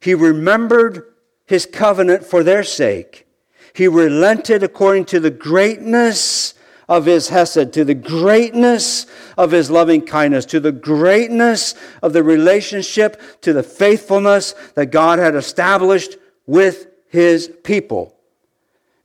he 0.00 0.14
remembered 0.14 1.04
his 1.44 1.66
covenant 1.66 2.24
for 2.24 2.42
their 2.42 2.62
sake. 2.62 3.26
He 3.74 3.86
relented 3.86 4.62
according 4.62 5.04
to 5.06 5.20
the 5.20 5.30
greatness 5.30 6.54
of 6.88 7.04
his 7.04 7.28
hesed, 7.28 7.72
to 7.74 7.84
the 7.84 7.94
greatness 7.94 9.06
of 9.36 9.50
his 9.50 9.70
loving 9.70 10.00
kindness, 10.00 10.46
to 10.46 10.60
the 10.60 10.72
greatness 10.72 11.74
of 12.02 12.14
the 12.14 12.22
relationship, 12.22 13.20
to 13.42 13.52
the 13.52 13.62
faithfulness 13.62 14.54
that 14.74 14.86
God 14.86 15.18
had 15.18 15.34
established 15.34 16.16
with 16.46 16.86
his 17.08 17.50
people. 17.64 18.14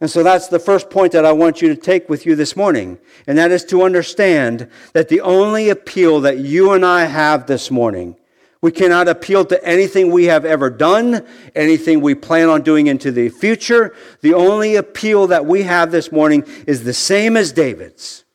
And 0.03 0.11
so 0.11 0.21
that's 0.21 0.49
the 0.49 0.59
first 0.59 0.89
point 0.89 1.13
that 1.13 1.23
I 1.23 1.31
want 1.31 1.61
you 1.61 1.69
to 1.69 1.77
take 1.79 2.09
with 2.09 2.25
you 2.25 2.35
this 2.35 2.57
morning. 2.57 2.97
And 3.25 3.37
that 3.37 3.51
is 3.51 3.63
to 3.65 3.83
understand 3.83 4.69
that 4.91 5.07
the 5.07 5.21
only 5.21 5.69
appeal 5.69 6.19
that 6.21 6.39
you 6.39 6.73
and 6.73 6.85
I 6.85 7.05
have 7.05 7.47
this 7.47 7.71
morning, 7.71 8.17
we 8.59 8.73
cannot 8.73 9.07
appeal 9.07 9.45
to 9.45 9.63
anything 9.65 10.11
we 10.11 10.25
have 10.25 10.43
ever 10.43 10.69
done, 10.69 11.25
anything 11.55 12.01
we 12.01 12.15
plan 12.15 12.49
on 12.49 12.63
doing 12.63 12.87
into 12.87 13.11
the 13.11 13.29
future. 13.29 13.95
The 14.19 14.33
only 14.33 14.75
appeal 14.75 15.27
that 15.27 15.45
we 15.45 15.63
have 15.63 15.91
this 15.91 16.11
morning 16.11 16.43
is 16.67 16.83
the 16.83 16.93
same 16.93 17.37
as 17.37 17.53
David's. 17.53 18.25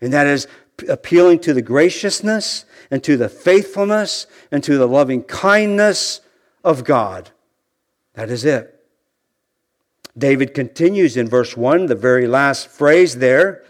And 0.00 0.14
that 0.14 0.26
is 0.26 0.46
appealing 0.88 1.40
to 1.40 1.52
the 1.52 1.60
graciousness 1.60 2.64
and 2.90 3.04
to 3.04 3.18
the 3.18 3.28
faithfulness 3.28 4.26
and 4.50 4.64
to 4.64 4.78
the 4.78 4.88
loving 4.88 5.24
kindness 5.24 6.22
of 6.64 6.84
God. 6.84 7.32
That 8.14 8.30
is 8.30 8.46
it. 8.46 8.77
David 10.18 10.52
continues 10.54 11.16
in 11.16 11.28
verse 11.28 11.56
1, 11.56 11.86
the 11.86 11.94
very 11.94 12.26
last 12.26 12.68
phrase 12.68 13.16
there, 13.16 13.62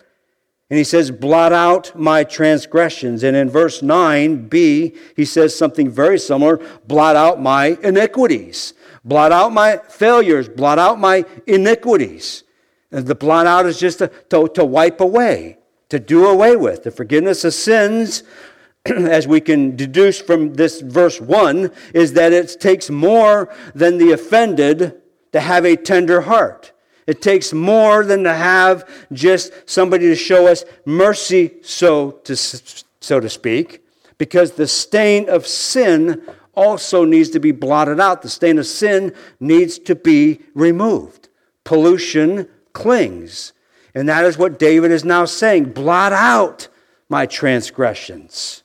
and 0.71 0.77
he 0.77 0.85
says, 0.85 1.11
Blot 1.11 1.53
out 1.53 1.99
my 1.99 2.25
transgressions. 2.25 3.23
And 3.23 3.37
in 3.37 3.49
verse 3.49 3.81
9b, 3.81 4.97
he 5.17 5.25
says 5.25 5.57
something 5.57 5.91
very 5.91 6.19
similar 6.19 6.59
blot 6.87 7.17
out 7.17 7.41
my 7.41 7.79
iniquities. 7.83 8.75
Blot 9.05 9.33
out 9.33 9.53
my 9.53 9.79
failures. 9.89 10.49
Blot 10.49 10.79
out 10.79 10.99
my 10.99 11.25
iniquities. 11.47 12.45
And 12.93 13.07
the 13.07 13.15
blot 13.15 13.47
out 13.47 13.67
is 13.67 13.79
just 13.79 13.99
to, 13.99 14.09
to, 14.31 14.49
to 14.49 14.65
wipe 14.65 15.01
away, 15.01 15.59
to 15.89 15.99
do 15.99 16.27
away 16.27 16.57
with. 16.57 16.83
The 16.83 16.91
forgiveness 16.91 17.45
of 17.45 17.55
sins, 17.55 18.23
as 18.85 19.27
we 19.27 19.41
can 19.41 19.77
deduce 19.77 20.21
from 20.21 20.55
this 20.55 20.83
verse 20.83 21.21
1, 21.21 21.71
is 21.95 22.13
that 22.15 22.33
it 22.33 22.61
takes 22.61 22.91
more 22.91 23.55
than 23.75 23.97
the 23.97 24.13
offended 24.13 25.01
to 25.33 25.41
have 25.41 25.65
a 25.65 25.77
tender 25.77 26.23
heart. 26.23 26.73
It 27.07 27.23
takes 27.23 27.53
more 27.53 28.05
than 28.05 28.25
to 28.25 28.35
have 28.35 28.89
just 29.13 29.53
somebody 29.69 30.07
to 30.07 30.15
show 30.15 30.47
us 30.47 30.65
mercy, 30.85 31.55
so 31.63 32.11
to, 32.11 32.37
so 32.37 33.21
to 33.21 33.29
speak, 33.31 33.83
because 34.19 34.53
the 34.53 34.67
stain 34.67 35.29
of 35.31 35.47
sin 35.47 36.23
also 36.55 37.05
needs 37.05 37.31
to 37.31 37.41
be 37.41 37.53
blotted 37.53 38.01
out. 38.01 38.21
The 38.21 38.29
stain 38.29 38.59
of 38.59 38.67
sin 38.67 39.15
needs 39.41 39.79
to 39.81 39.95
be 39.95 40.41
removed. 40.55 41.29
Pollution 41.65 42.49
clings. 42.73 43.53
And 43.95 44.09
that 44.09 44.25
is 44.25 44.37
what 44.37 44.59
David 44.59 44.91
is 44.91 45.05
now 45.05 45.25
saying 45.25 45.73
blot 45.73 46.13
out 46.13 46.69
my 47.09 47.27
transgressions. 47.27 48.65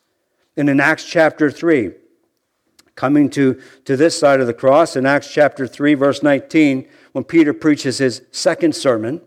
And 0.58 0.70
in 0.70 0.80
Acts 0.80 1.06
chapter 1.06 1.50
3, 1.50 1.92
coming 2.96 3.30
to, 3.32 3.60
to 3.86 3.98
this 3.98 4.18
side 4.18 4.40
of 4.40 4.48
the 4.48 4.54
cross, 4.54 4.96
in 4.96 5.06
Acts 5.06 5.32
chapter 5.32 5.68
3, 5.68 5.96
verse 5.96 6.22
19, 6.22 6.88
when 7.12 7.24
Peter 7.24 7.54
preaches 7.54 7.98
his 7.98 8.22
second 8.32 8.76
sermon, 8.76 9.22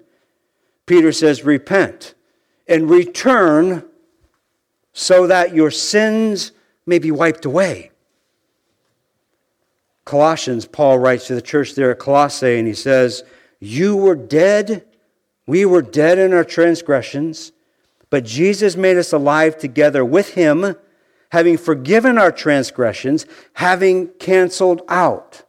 Peter 0.87 1.13
says, 1.13 1.45
Repent 1.45 2.15
and 2.69 2.89
return 2.89 3.85
so 4.93 5.27
that 5.27 5.55
your 5.55 5.71
sins 5.71 6.53
may 6.87 6.99
be 6.99 7.11
wiped 7.11 7.45
away. 7.45 7.91
Colossians, 10.05 10.67
Paul 10.67 11.01
writes 11.01 11.27
to 11.27 11.35
the 11.35 11.43
church 11.43 11.75
there 11.75 11.91
at 11.91 11.99
Colossae, 11.99 12.59
and 12.59 12.69
he 12.69 12.75
says, 12.75 13.25
You 13.59 13.97
were 13.97 14.15
dead, 14.15 14.87
we 15.47 15.67
were 15.67 15.83
dead 15.83 16.19
in 16.19 16.33
our 16.33 16.45
transgressions, 16.45 17.51
but 18.09 18.25
Jesus 18.25 18.77
made 18.77 18.97
us 18.97 19.13
alive 19.13 19.59
together 19.59 20.05
with 20.05 20.35
him 20.35 20.77
having 21.31 21.57
forgiven 21.57 22.19
our 22.19 22.33
transgressions, 22.33 23.27
having 23.55 24.09
canceled 24.19 24.83
out. 24.89 25.43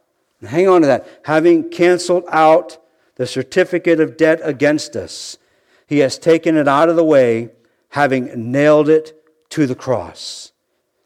hang 0.44 0.68
on 0.68 0.80
to 0.82 0.86
that. 0.86 1.06
Having 1.24 1.70
canceled 1.70 2.24
out 2.28 2.78
the 3.16 3.26
certificate 3.26 4.00
of 4.00 4.16
debt 4.16 4.40
against 4.42 4.96
us, 4.96 5.38
he 5.86 5.98
has 5.98 6.18
taken 6.18 6.56
it 6.56 6.68
out 6.68 6.88
of 6.88 6.96
the 6.96 7.04
way, 7.04 7.50
having 7.90 8.50
nailed 8.52 8.88
it 8.88 9.14
to 9.50 9.66
the 9.66 9.74
cross. 9.74 10.52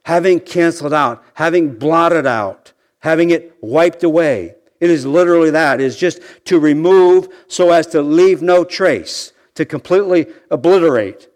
Having 0.04 0.40
canceled 0.40 0.92
out, 0.92 1.24
having 1.34 1.78
blotted 1.78 2.26
out, 2.26 2.72
having 2.98 3.30
it 3.30 3.56
wiped 3.60 4.02
away. 4.02 4.56
It 4.80 4.90
is 4.90 5.06
literally 5.06 5.50
that. 5.50 5.80
It 5.80 5.84
is 5.84 5.96
just 5.96 6.20
to 6.46 6.58
remove 6.58 7.28
so 7.46 7.70
as 7.70 7.86
to 7.88 8.02
leave 8.02 8.42
no 8.42 8.64
trace, 8.64 9.32
to 9.54 9.64
completely 9.64 10.26
obliterate. 10.50 11.28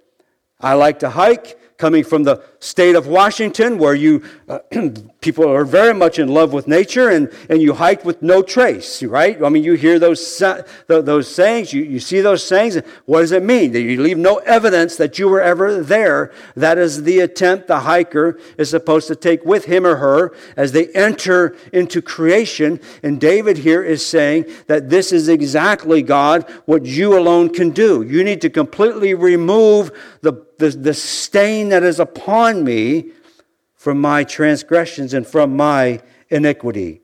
I 0.60 0.74
like 0.74 0.98
to 1.00 1.10
hike 1.10 1.58
coming 1.78 2.04
from 2.04 2.22
the 2.24 2.42
state 2.58 2.94
of 2.94 3.06
Washington, 3.06 3.78
where 3.78 3.94
you 3.94 4.22
uh, 4.48 4.58
people 5.20 5.48
are 5.48 5.64
very 5.64 5.94
much 5.94 6.18
in 6.18 6.28
love 6.28 6.52
with 6.52 6.68
nature, 6.68 7.10
and, 7.10 7.30
and 7.50 7.60
you 7.60 7.74
hike 7.74 8.04
with 8.04 8.22
no 8.22 8.42
trace, 8.42 9.02
right? 9.02 9.42
I 9.42 9.48
mean, 9.48 9.64
you 9.64 9.74
hear 9.74 9.98
those 9.98 10.42
those 10.86 11.32
sayings, 11.32 11.72
you, 11.72 11.82
you 11.82 12.00
see 12.00 12.20
those 12.20 12.44
sayings. 12.44 12.76
What 13.04 13.20
does 13.20 13.32
it 13.32 13.42
mean? 13.42 13.72
That 13.72 13.80
you 13.80 14.00
leave 14.00 14.18
no 14.18 14.36
evidence 14.38 14.96
that 14.96 15.18
you 15.18 15.28
were 15.28 15.40
ever 15.40 15.82
there. 15.82 16.32
That 16.54 16.78
is 16.78 17.02
the 17.02 17.20
attempt 17.20 17.66
the 17.66 17.80
hiker 17.80 18.38
is 18.56 18.70
supposed 18.70 19.08
to 19.08 19.16
take 19.16 19.44
with 19.44 19.66
him 19.66 19.86
or 19.86 19.96
her 19.96 20.34
as 20.56 20.72
they 20.72 20.88
enter 20.88 21.56
into 21.72 22.00
creation. 22.00 22.80
And 23.02 23.20
David 23.20 23.58
here 23.58 23.82
is 23.82 24.04
saying 24.04 24.46
that 24.66 24.90
this 24.90 25.12
is 25.12 25.28
exactly 25.28 26.02
God 26.02 26.48
what 26.64 26.84
you 26.84 27.18
alone 27.18 27.52
can 27.52 27.70
do. 27.70 28.02
You 28.02 28.24
need 28.24 28.40
to 28.42 28.50
completely 28.50 29.14
remove 29.14 29.90
the 30.22 30.45
the, 30.58 30.70
the 30.70 30.94
stain 30.94 31.68
that 31.70 31.82
is 31.82 32.00
upon 32.00 32.64
me 32.64 33.10
from 33.74 34.00
my 34.00 34.24
transgressions 34.24 35.14
and 35.14 35.26
from 35.26 35.56
my 35.56 36.00
iniquity. 36.28 37.00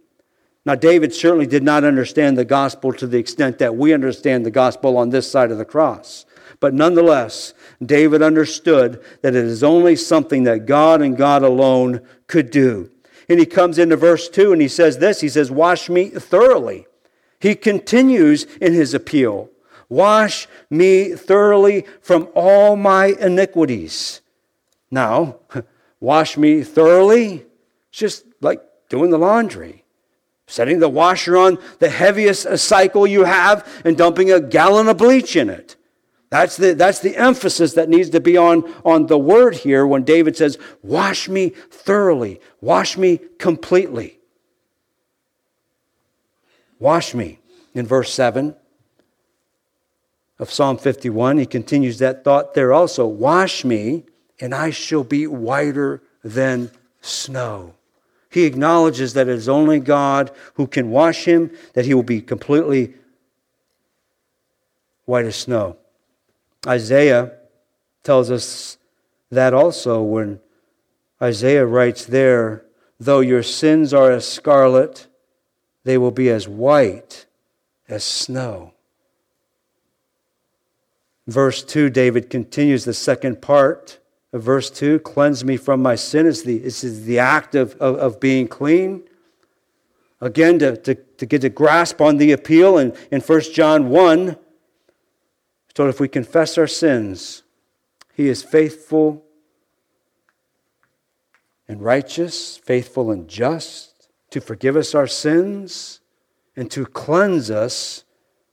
Now, 0.65 0.75
David 0.75 1.13
certainly 1.13 1.47
did 1.47 1.63
not 1.63 1.85
understand 1.85 2.39
the 2.39 2.45
gospel 2.45 2.93
to 2.95 3.07
the 3.07 3.19
extent 3.19 3.59
that 3.59 3.77
we 3.77 3.93
understand 3.93 4.47
the 4.47 4.51
gospel 4.51 4.97
on 4.97 5.11
this 5.11 5.31
side 5.31 5.51
of 5.51 5.59
the 5.59 5.65
cross. 5.65 6.25
But 6.61 6.75
nonetheless, 6.75 7.55
David 7.85 8.23
understood 8.23 9.03
that 9.23 9.35
it 9.35 9.45
is 9.45 9.65
only 9.65 9.97
something 9.97 10.45
that 10.45 10.67
God 10.67 11.03
and 11.03 11.17
God 11.17 11.43
alone 11.43 12.01
could 12.29 12.51
do. 12.51 12.91
And 13.29 13.41
he 13.41 13.47
comes 13.47 13.79
into 13.79 13.97
verse 13.97 14.29
2 14.29 14.53
and 14.53 14.63
he 14.63 14.69
says 14.69 14.99
this 14.99 15.21
He 15.21 15.29
says, 15.29 15.51
Wash 15.51 15.89
me 15.89 16.09
thoroughly. 16.11 16.87
He 17.41 17.57
continues 17.57 18.45
in 18.61 18.73
his 18.73 18.95
appeal. 18.95 19.51
Wash 19.93 20.49
me 20.71 21.11
thoroughly 21.11 21.85
from 22.01 22.27
all 22.35 22.77
my 22.77 23.09
iniquities. 23.21 24.23
Now, 24.91 25.37
wash 26.01 26.39
me 26.39 26.63
thoroughly, 26.63 27.45
it's 27.91 27.99
just 27.99 28.25
like 28.41 28.63
doing 28.89 29.11
the 29.11 29.19
laundry. 29.19 29.85
Setting 30.47 30.79
the 30.79 30.89
washer 30.89 31.37
on 31.37 31.59
the 31.79 31.91
heaviest 31.91 32.57
cycle 32.57 33.07
you 33.07 33.25
have 33.25 33.69
and 33.85 33.99
dumping 33.99 34.33
a 34.33 34.41
gallon 34.41 34.89
of 34.89 34.97
bleach 34.97 35.37
in 35.37 35.51
it. 35.51 35.77
That's 36.31 36.57
the, 36.57 36.73
that's 36.73 37.01
the 37.01 37.15
emphasis 37.15 37.75
that 37.75 37.91
needs 37.91 38.09
to 38.11 38.21
be 38.21 38.39
on, 38.39 38.65
on 38.87 39.09
the 39.09 39.19
word 39.19 39.57
here 39.57 39.87
when 39.87 40.05
David 40.05 40.39
says, 40.39 40.57
Wash 40.83 41.29
me 41.29 41.51
thoroughly, 41.51 42.41
wash 42.63 42.97
me 42.97 43.21
completely. 43.39 44.21
Wash 46.79 47.13
me. 47.13 47.41
In 47.75 47.87
verse 47.87 48.11
7, 48.15 48.57
of 50.43 50.51
Psalm 50.51 50.77
51. 50.77 51.39
He 51.39 51.47
continues 51.47 52.01
that 52.01 52.25
thought 52.25 52.55
there 52.55 52.73
also 52.73 53.07
Wash 53.07 53.65
me, 53.65 54.03
and 54.41 54.53
I 54.53 54.71
shall 54.71 55.05
be 55.05 55.29
whiter 55.29 56.03
than 56.25 56.73
snow. 57.01 57.75
He 58.29 58.45
acknowledges 58.45 59.15
that 59.15 59.29
it 59.29 59.37
is 59.37 59.49
only 59.49 59.79
God 59.79 60.33
who 60.55 60.67
can 60.67 60.91
wash 60.91 61.27
him, 61.27 61.53
that 61.75 61.85
he 61.85 61.95
will 61.95 62.03
be 62.03 62.21
completely 62.21 62.95
white 65.05 65.27
as 65.27 65.37
snow. 65.37 65.77
Isaiah 66.67 67.33
tells 68.03 68.29
us 68.29 68.79
that 69.31 69.55
also 69.55 70.03
when 70.03 70.41
Isaiah 71.23 71.67
writes 71.67 72.05
there, 72.05 72.65
though 72.99 73.21
your 73.21 73.45
sins 73.45 73.95
are 73.95 74.11
as 74.11 74.27
scarlet, 74.27 75.07
they 75.85 75.99
will 75.99 76.11
be 76.11 76.31
as 76.31 76.49
white 76.49 77.27
as 77.89 78.03
snow. 78.03 78.72
Verse 81.27 81.63
2, 81.63 81.91
David 81.91 82.31
continues 82.31 82.85
the 82.85 82.95
second 82.95 83.41
part 83.41 83.99
of 84.33 84.43
verse 84.43 84.71
2 84.71 85.01
cleanse 85.01 85.45
me 85.45 85.57
from 85.57 85.83
my 85.83 85.95
sin. 85.95 86.27
Is 86.27 86.43
the, 86.43 86.65
is 86.65 87.05
the 87.05 87.19
act 87.19 87.55
of, 87.55 87.75
of, 87.77 87.97
of, 87.97 88.21
being 88.21 88.49
clean. 88.49 89.05
Again, 90.21 90.59
to, 90.61 90.77
to, 90.79 90.95
to 90.95 91.27
get 91.27 91.45
a 91.45 91.49
grasp 91.49 92.01
on 92.01 92.17
the 92.17 92.33
appeal 92.33 92.79
in, 92.79 92.97
in 93.11 93.21
1 93.21 93.41
John 93.53 93.89
1, 93.89 94.37
so 95.77 95.89
if 95.89 96.01
we 96.01 96.09
confess 96.09 96.59
our 96.59 96.67
sins, 96.67 97.43
he 98.15 98.29
is 98.29 98.43
faithful 98.43 99.25
and 101.67 101.83
righteous, 101.83 102.59
faithful 102.59 103.11
and 103.11 103.27
just 103.29 104.09
to 104.31 104.41
forgive 104.41 104.77
us 104.77 104.95
our 104.95 105.07
sins 105.07 106.01
and 106.57 106.71
to 106.71 106.85
cleanse 106.85 107.51
us 107.51 108.05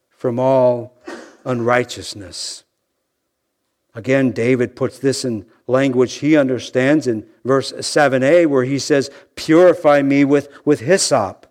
from 0.10 0.39
all 0.39 0.99
unrighteousness. 1.45 2.63
Again, 3.95 4.32
David 4.32 4.75
puts 4.75 4.99
this 4.99 5.25
in 5.25 5.45
language 5.67 6.15
he 6.15 6.38
understands 6.38 7.08
in 7.08 7.25
verse 7.43 7.71
7a, 7.71 8.45
where 8.47 8.63
he 8.63 8.80
says, 8.80 9.10
Purify 9.36 10.02
me 10.02 10.25
with, 10.25 10.49
with 10.65 10.82
hyssop, 10.82 11.47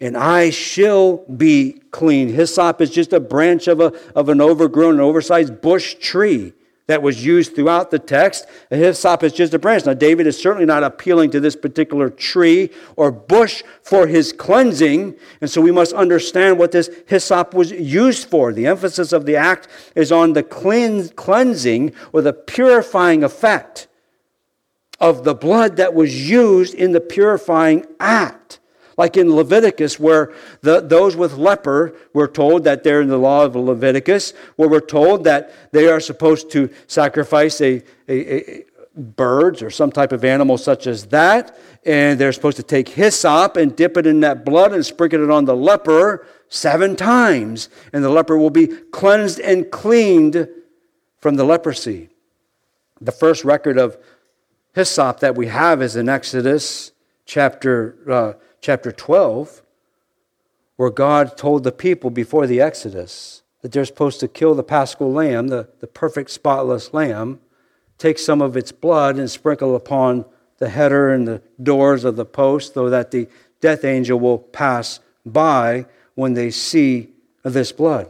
and 0.00 0.16
I 0.16 0.50
shall 0.50 1.18
be 1.36 1.80
clean. 1.90 2.28
Hyssop 2.28 2.80
is 2.80 2.90
just 2.90 3.12
a 3.12 3.20
branch 3.20 3.68
of, 3.68 3.80
a, 3.80 3.92
of 4.16 4.28
an 4.28 4.40
overgrown, 4.40 4.98
oversized 4.98 5.60
bush 5.60 5.94
tree 5.94 6.52
that 6.86 7.02
was 7.02 7.24
used 7.24 7.54
throughout 7.54 7.90
the 7.90 7.98
text. 7.98 8.46
The 8.70 8.76
hyssop 8.76 9.22
is 9.22 9.32
just 9.32 9.54
a 9.54 9.58
branch. 9.58 9.86
Now, 9.86 9.94
David 9.94 10.26
is 10.26 10.40
certainly 10.40 10.66
not 10.66 10.82
appealing 10.82 11.30
to 11.30 11.40
this 11.40 11.56
particular 11.56 12.10
tree 12.10 12.70
or 12.96 13.10
bush 13.10 13.62
for 13.82 14.06
his 14.06 14.32
cleansing, 14.32 15.14
and 15.40 15.50
so 15.50 15.60
we 15.60 15.70
must 15.70 15.92
understand 15.92 16.58
what 16.58 16.72
this 16.72 16.90
hyssop 17.06 17.54
was 17.54 17.70
used 17.70 18.28
for. 18.28 18.52
The 18.52 18.66
emphasis 18.66 19.12
of 19.12 19.26
the 19.26 19.36
act 19.36 19.68
is 19.94 20.10
on 20.10 20.32
the 20.32 20.42
cleansing 20.42 21.92
or 22.12 22.22
the 22.22 22.32
purifying 22.32 23.22
effect 23.22 23.88
of 25.00 25.24
the 25.24 25.34
blood 25.34 25.76
that 25.76 25.94
was 25.94 26.28
used 26.30 26.74
in 26.74 26.92
the 26.92 27.00
purifying 27.00 27.84
act. 27.98 28.60
Like 28.96 29.16
in 29.16 29.34
Leviticus, 29.34 29.98
where 29.98 30.32
the, 30.60 30.80
those 30.80 31.16
with 31.16 31.34
leper 31.34 31.94
were 32.12 32.28
told 32.28 32.64
that 32.64 32.84
they're 32.84 33.00
in 33.00 33.08
the 33.08 33.18
law 33.18 33.44
of 33.44 33.56
Leviticus, 33.56 34.32
where 34.56 34.68
we're 34.68 34.80
told 34.80 35.24
that 35.24 35.52
they 35.72 35.88
are 35.88 36.00
supposed 36.00 36.50
to 36.52 36.70
sacrifice 36.86 37.60
a, 37.60 37.82
a, 38.08 38.50
a 38.58 38.64
birds 38.94 39.62
or 39.62 39.70
some 39.70 39.90
type 39.90 40.12
of 40.12 40.24
animal 40.24 40.58
such 40.58 40.86
as 40.86 41.06
that, 41.06 41.56
and 41.84 42.18
they're 42.18 42.32
supposed 42.32 42.58
to 42.58 42.62
take 42.62 42.88
hyssop 42.88 43.56
and 43.56 43.74
dip 43.74 43.96
it 43.96 44.06
in 44.06 44.20
that 44.20 44.44
blood 44.44 44.72
and 44.72 44.84
sprinkle 44.84 45.22
it 45.22 45.30
on 45.30 45.44
the 45.44 45.56
leper 45.56 46.26
seven 46.48 46.94
times, 46.94 47.68
and 47.92 48.04
the 48.04 48.10
leper 48.10 48.36
will 48.36 48.50
be 48.50 48.66
cleansed 48.66 49.40
and 49.40 49.70
cleaned 49.70 50.48
from 51.18 51.36
the 51.36 51.44
leprosy. 51.44 52.10
The 53.00 53.12
first 53.12 53.44
record 53.44 53.78
of 53.78 53.96
hyssop 54.74 55.20
that 55.20 55.34
we 55.34 55.46
have 55.46 55.82
is 55.82 55.96
in 55.96 56.08
Exodus 56.08 56.92
chapter 57.24 57.96
uh, 58.10 58.32
chapter 58.62 58.92
12, 58.92 59.60
where 60.76 60.88
God 60.88 61.36
told 61.36 61.64
the 61.64 61.72
people 61.72 62.08
before 62.08 62.46
the 62.46 62.60
Exodus 62.60 63.42
that 63.60 63.72
they're 63.72 63.84
supposed 63.84 64.20
to 64.20 64.28
kill 64.28 64.54
the 64.54 64.62
paschal 64.62 65.12
lamb, 65.12 65.48
the, 65.48 65.68
the 65.80 65.86
perfect 65.86 66.30
spotless 66.30 66.94
lamb, 66.94 67.40
take 67.98 68.18
some 68.18 68.40
of 68.40 68.56
its 68.56 68.72
blood 68.72 69.18
and 69.18 69.30
sprinkle 69.30 69.76
upon 69.76 70.24
the 70.58 70.68
header 70.68 71.12
and 71.12 71.26
the 71.28 71.42
doors 71.62 72.04
of 72.04 72.16
the 72.16 72.24
post 72.24 72.74
so 72.74 72.88
that 72.88 73.10
the 73.10 73.28
death 73.60 73.84
angel 73.84 74.18
will 74.18 74.38
pass 74.38 75.00
by 75.26 75.84
when 76.14 76.34
they 76.34 76.50
see 76.50 77.08
this 77.44 77.72
blood. 77.72 78.08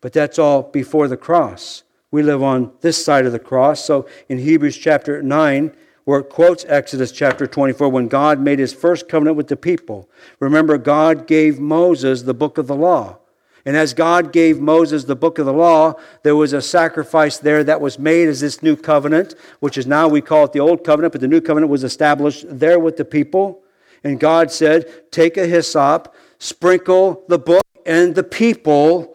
But 0.00 0.12
that's 0.12 0.38
all 0.38 0.62
before 0.62 1.08
the 1.08 1.16
cross. 1.16 1.82
We 2.10 2.22
live 2.22 2.42
on 2.42 2.72
this 2.80 3.04
side 3.04 3.26
of 3.26 3.32
the 3.32 3.38
cross. 3.38 3.84
So 3.84 4.08
in 4.28 4.38
Hebrews 4.38 4.76
chapter 4.76 5.22
9, 5.22 5.72
where 6.08 6.20
it 6.20 6.30
quotes 6.30 6.64
Exodus 6.64 7.12
chapter 7.12 7.46
24, 7.46 7.90
when 7.90 8.08
God 8.08 8.40
made 8.40 8.58
his 8.58 8.72
first 8.72 9.10
covenant 9.10 9.36
with 9.36 9.48
the 9.48 9.56
people, 9.58 10.08
remember, 10.40 10.78
God 10.78 11.26
gave 11.26 11.60
Moses 11.60 12.22
the 12.22 12.32
book 12.32 12.56
of 12.56 12.66
the 12.66 12.74
law. 12.74 13.18
And 13.66 13.76
as 13.76 13.92
God 13.92 14.32
gave 14.32 14.58
Moses 14.58 15.04
the 15.04 15.14
book 15.14 15.38
of 15.38 15.44
the 15.44 15.52
law, 15.52 15.96
there 16.22 16.34
was 16.34 16.54
a 16.54 16.62
sacrifice 16.62 17.36
there 17.36 17.62
that 17.62 17.82
was 17.82 17.98
made 17.98 18.26
as 18.26 18.40
this 18.40 18.62
new 18.62 18.74
covenant, 18.74 19.34
which 19.60 19.76
is 19.76 19.86
now 19.86 20.08
we 20.08 20.22
call 20.22 20.46
it 20.46 20.52
the 20.54 20.60
old 20.60 20.82
covenant, 20.82 21.12
but 21.12 21.20
the 21.20 21.28
new 21.28 21.42
covenant 21.42 21.70
was 21.70 21.84
established 21.84 22.46
there 22.48 22.78
with 22.78 22.96
the 22.96 23.04
people. 23.04 23.62
And 24.02 24.18
God 24.18 24.50
said, 24.50 25.12
Take 25.12 25.36
a 25.36 25.46
hyssop, 25.46 26.14
sprinkle 26.38 27.22
the 27.28 27.38
book 27.38 27.66
and 27.84 28.14
the 28.14 28.24
people 28.24 29.14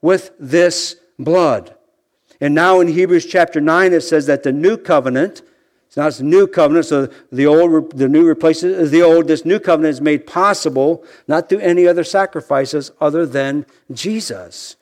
with 0.00 0.32
this 0.40 0.96
blood. 1.20 1.76
And 2.40 2.52
now 2.52 2.80
in 2.80 2.88
Hebrews 2.88 3.26
chapter 3.26 3.60
9, 3.60 3.92
it 3.92 4.00
says 4.00 4.26
that 4.26 4.42
the 4.42 4.50
new 4.52 4.76
covenant, 4.76 5.42
it's 5.92 5.96
not 5.98 6.20
a 6.20 6.22
new 6.22 6.46
covenant, 6.46 6.86
so 6.86 7.10
the 7.30 7.46
old, 7.46 7.92
the 7.92 8.08
new 8.08 8.24
replaces 8.24 8.90
the 8.90 9.02
old. 9.02 9.28
This 9.28 9.44
new 9.44 9.60
covenant 9.60 9.92
is 9.92 10.00
made 10.00 10.26
possible 10.26 11.04
not 11.28 11.50
through 11.50 11.58
any 11.58 11.86
other 11.86 12.02
sacrifices 12.02 12.92
other 12.98 13.26
than 13.26 13.66
Jesus. 13.92 14.76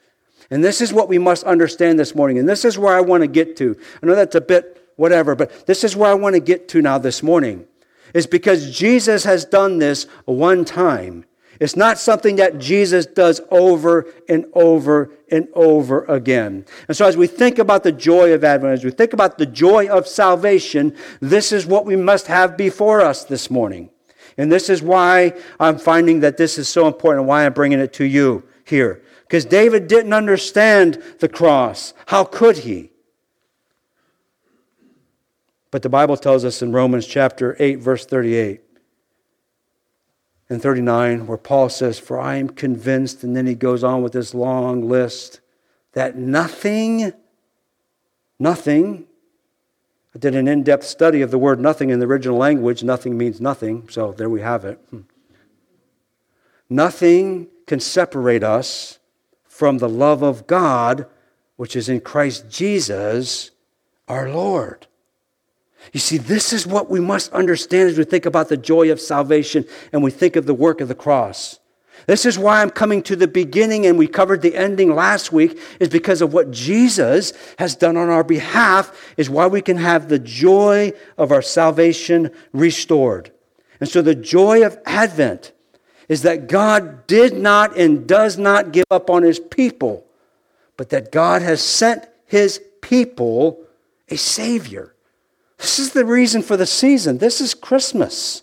And 0.53 0.63
this 0.63 0.81
is 0.81 0.93
what 0.93 1.09
we 1.09 1.19
must 1.19 1.43
understand 1.43 1.99
this 1.99 2.15
morning. 2.15 2.39
And 2.39 2.49
this 2.49 2.65
is 2.65 2.79
where 2.79 2.95
I 2.97 3.01
want 3.01 3.25
to 3.25 3.27
get 3.27 3.57
to. 3.57 3.77
I 4.01 4.07
know 4.07 4.15
that's 4.15 4.37
a 4.37 4.41
bit 4.41 4.93
whatever, 4.95 5.35
but 5.35 5.67
this 5.67 5.83
is 5.83 5.97
where 5.97 6.13
I 6.13 6.15
want 6.15 6.37
to 6.37 6.41
get 6.41 6.69
to 6.69 6.81
now 6.81 6.97
this 6.97 7.25
morning. 7.25 7.67
Is 8.15 8.29
because 8.29 8.71
Jesus 8.71 9.25
has 9.25 9.45
done 9.45 9.79
this 9.79 10.05
one 10.27 10.65
time. 10.65 11.25
It's 11.61 11.77
not 11.77 11.99
something 11.99 12.37
that 12.37 12.59
Jesus 12.59 13.05
does 13.05 13.43
over 13.51 14.11
and 14.31 14.47
over 14.55 15.13
and 15.31 15.47
over 15.53 16.05
again. 16.07 16.65
And 16.89 16.97
so, 16.97 17.07
as 17.07 17.19
we 17.19 17.27
think 17.27 17.59
about 17.59 17.83
the 17.83 17.93
joy 17.93 18.33
of 18.33 18.43
Advent, 18.43 18.73
as 18.73 18.85
we 18.85 18.91
think 18.91 19.13
about 19.13 19.37
the 19.37 19.45
joy 19.45 19.87
of 19.87 20.09
salvation, 20.09 20.97
this 21.21 21.53
is 21.53 21.67
what 21.67 21.85
we 21.85 21.97
must 21.97 22.29
have 22.29 22.57
before 22.57 23.03
us 23.03 23.25
this 23.25 23.51
morning. 23.51 23.91
And 24.39 24.51
this 24.51 24.71
is 24.71 24.81
why 24.81 25.35
I'm 25.61 25.79
finding 25.79 26.21
that 26.21 26.39
this 26.39 26.57
is 26.57 26.67
so 26.67 26.87
important 26.87 27.21
and 27.21 27.29
why 27.29 27.45
I'm 27.45 27.53
bringing 27.53 27.79
it 27.79 27.93
to 27.95 28.05
you 28.05 28.43
here. 28.65 29.03
Because 29.25 29.45
David 29.45 29.87
didn't 29.87 30.15
understand 30.15 31.03
the 31.19 31.29
cross. 31.29 31.93
How 32.07 32.25
could 32.25 32.59
he? 32.59 32.91
But 35.71 35.83
the 35.83 35.91
Bible 35.91 36.17
tells 36.17 36.43
us 36.47 36.63
in 36.63 36.73
Romans 36.73 37.07
chapter 37.07 37.55
8, 37.59 37.81
verse 37.81 38.07
38 38.07 38.63
and 40.51 40.61
39, 40.61 41.27
where 41.27 41.39
Paul 41.39 41.69
says, 41.69 41.99
For 41.99 42.19
I 42.19 42.37
am 42.37 42.51
convinced, 42.51 43.23
and 43.23 43.37
then 43.37 43.47
he 43.47 43.55
goes 43.55 43.85
on 43.85 44.03
with 44.03 44.13
this 44.13 44.35
long 44.35 44.89
list, 44.89 45.41
that 45.93 46.17
nothing, 46.17 47.13
nothing, 48.39 49.07
I 50.15 50.19
did 50.19 50.35
an 50.35 50.49
in 50.49 50.65
depth 50.65 50.85
study 50.85 51.23
of 51.23 51.31
the 51.31 51.39
word 51.39 51.61
nothing 51.61 51.91
in 51.91 52.01
the 52.01 52.07
original 52.07 52.37
language. 52.37 52.83
Nothing 52.83 53.17
means 53.17 53.41
nothing, 53.41 53.89
so 53.89 54.13
there 54.13 54.29
we 54.29 54.41
have 54.41 54.65
it. 54.65 54.81
Nothing 56.69 57.49
can 57.67 57.79
separate 57.79 58.43
us 58.43 58.99
from 59.45 59.79
the 59.79 59.89
love 59.89 60.23
of 60.23 60.47
God, 60.49 61.07
which 61.57 61.77
is 61.77 61.89
in 61.89 62.01
Christ 62.01 62.49
Jesus 62.49 63.53
our 64.09 64.29
Lord. 64.29 64.89
You 65.93 66.01
see, 66.01 66.19
this 66.19 66.53
is 66.53 66.67
what 66.67 66.91
we 66.91 67.01
must 67.01 67.33
understand 67.33 67.91
as 67.91 67.99
we 67.99 68.05
think 68.05 68.27
about 68.27 68.49
the 68.49 68.57
joy 68.57 68.91
of 68.93 69.01
salvation 69.01 69.65
and 69.93 70.03
we 70.03 70.11
think 70.11 70.37
of 70.37 70.47
the 70.47 70.55
work 70.55 70.81
of 70.81 70.89
the 70.89 70.95
cross. 70.95 71.59
This 72.07 72.25
is 72.25 72.39
why 72.39 72.63
I'm 72.63 72.71
coming 72.71 73.03
to 73.05 73.17
the 73.17 73.29
beginning 73.29 73.87
and 73.87 73.99
we 73.99 74.07
covered 74.07 74.43
the 74.43 74.57
ending 74.57 74.95
last 74.95 75.33
week 75.33 75.59
is 75.79 75.89
because 75.89 76.23
of 76.23 76.33
what 76.33 76.51
Jesus 76.51 77.33
has 77.59 77.77
done 77.77 77.97
on 77.97 78.09
our 78.09 78.25
behalf 78.25 79.15
is 79.17 79.29
why 79.29 79.47
we 79.47 79.61
can 79.61 79.77
have 79.77 80.09
the 80.09 80.19
joy 80.19 80.93
of 81.19 81.33
our 81.33 81.43
salvation 81.43 82.31
restored. 82.53 83.33
And 83.81 83.89
so 83.89 84.03
the 84.03 84.15
joy 84.15 84.65
of 84.65 84.79
Advent 84.87 85.53
is 86.09 86.23
that 86.23 86.49
God 86.49 87.07
did 87.07 87.35
not 87.35 87.77
and 87.77 88.07
does 88.07 88.39
not 88.39 88.73
give 88.73 88.87
up 88.91 89.11
on 89.11 89.23
his 89.23 89.39
people, 89.39 90.05
but 90.77 90.91
that 90.91 91.13
God 91.13 91.43
has 91.43 91.63
sent 91.63 92.07
his 92.27 92.61
people 92.81 93.61
a 94.09 94.17
savior. 94.17 94.95
This 95.61 95.79
is 95.79 95.93
the 95.93 96.05
reason 96.05 96.43
for 96.43 96.57
the 96.57 96.67
season. 96.67 97.19
This 97.19 97.41
is 97.41 97.53
Christmas. 97.53 98.43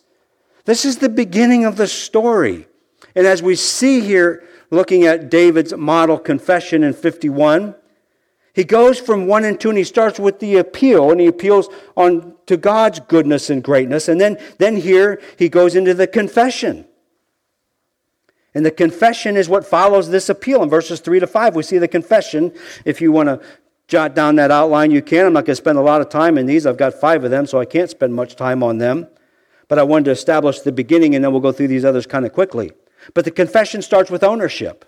This 0.66 0.86
is 0.86 0.98
the 0.98 1.10
beginning 1.10 1.66
of 1.66 1.76
the 1.76 1.88
story. 1.88 2.68
And 3.16 3.26
as 3.26 3.42
we 3.42 3.56
see 3.56 4.02
here, 4.02 4.44
looking 4.70 5.06
at 5.06 5.32
David's 5.32 5.74
model 5.74 6.20
confession 6.20 6.84
in 6.84 6.94
51, 6.94 7.74
he 8.54 8.64
goes 8.64 9.00
from 9.00 9.28
one 9.28 9.46
and 9.46 9.60
two 9.60 9.70
and 9.70 9.78
he 9.78 9.84
starts 9.84 10.20
with 10.20 10.40
the 10.40 10.58
appeal 10.58 11.12
and 11.12 11.20
he 11.20 11.28
appeals 11.28 11.70
on 11.96 12.36
to 12.46 12.58
God's 12.58 13.00
goodness 13.00 13.50
and 13.50 13.64
greatness. 13.64 14.08
And 14.08 14.22
then, 14.22 14.38
then 14.60 14.76
here 14.76 15.20
he 15.38 15.50
goes 15.50 15.76
into 15.76 15.94
the 15.94 16.08
confession. 16.08 16.86
And 18.54 18.66
the 18.66 18.72
confession 18.72 19.38
is 19.38 19.50
what 19.50 19.66
follows 19.66 20.10
this 20.10 20.30
appeal. 20.30 20.64
In 20.64 20.70
verses 20.70 21.00
3 21.00 21.20
to 21.20 21.28
5, 21.28 21.56
we 21.56 21.64
see 21.64 21.78
the 21.78 21.88
confession. 21.88 22.52
If 22.86 23.02
you 23.02 23.12
want 23.12 23.30
to 23.30 23.42
jot 23.88 24.16
down 24.16 24.36
that 24.36 24.52
outline, 24.52 24.92
you 24.92 25.02
can. 25.02 25.26
I'm 25.26 25.34
not 25.34 25.46
going 25.46 25.54
to 25.54 25.56
spend 25.56 25.78
a 25.78 25.82
lot 25.82 26.02
of 26.02 26.10
time 26.10 26.38
in 26.38 26.46
these. 26.46 26.66
I've 26.66 26.78
got 26.78 26.94
five 26.94 27.24
of 27.24 27.32
them, 27.32 27.46
so 27.46 27.60
I 27.60 27.66
can't 27.66 27.90
spend 27.90 28.14
much 28.14 28.36
time 28.36 28.64
on 28.64 28.78
them. 28.78 29.08
But 29.68 29.80
I 29.80 29.84
wanted 29.84 30.06
to 30.06 30.12
establish 30.12 30.60
the 30.60 30.72
beginning, 30.72 31.16
and 31.16 31.24
then 31.24 31.32
we'll 31.32 31.42
go 31.42 31.52
through 31.52 31.70
these 31.70 31.86
others 31.86 32.06
kind 32.06 32.26
of 32.26 32.34
quickly. 32.34 32.72
But 33.14 33.26
the 33.26 33.32
confession 33.32 33.82
starts 33.82 34.12
with 34.12 34.24
ownership. 34.24 34.86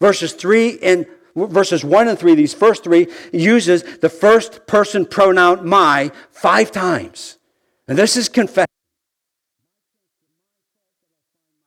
Verses 0.00 0.32
3 0.34 0.78
and 0.80 1.06
verses 1.34 1.84
1 1.84 2.08
and 2.08 2.18
3, 2.18 2.34
these 2.34 2.54
first 2.54 2.84
three, 2.84 3.08
uses 3.32 3.82
the 3.98 4.08
first 4.08 4.66
person 4.66 5.04
pronoun 5.04 5.66
my 5.66 6.10
five 6.30 6.70
times. 6.70 7.38
And 7.88 7.96
this 7.96 8.16
is 8.16 8.28
confession. 8.28 8.66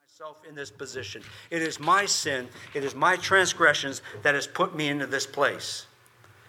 Myself 0.01 0.41
in 0.47 0.55
this 0.55 0.71
position. 0.71 1.21
It 1.49 1.61
is 1.61 1.79
my 1.79 2.05
sin, 2.05 2.47
it 2.73 2.83
is 2.83 2.93
my 2.93 3.15
transgressions 3.15 4.01
that 4.23 4.35
has 4.35 4.47
put 4.47 4.75
me 4.75 4.89
into 4.89 5.05
this 5.05 5.25
place. 5.25 5.85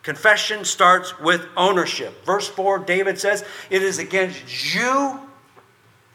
Confession 0.03 0.65
starts 0.65 1.19
with 1.21 1.47
ownership. 1.57 2.25
Verse 2.25 2.49
4, 2.49 2.81
David 2.81 3.19
says, 3.19 3.45
It 3.69 3.83
is 3.83 3.99
against 3.99 4.75
you 4.75 5.21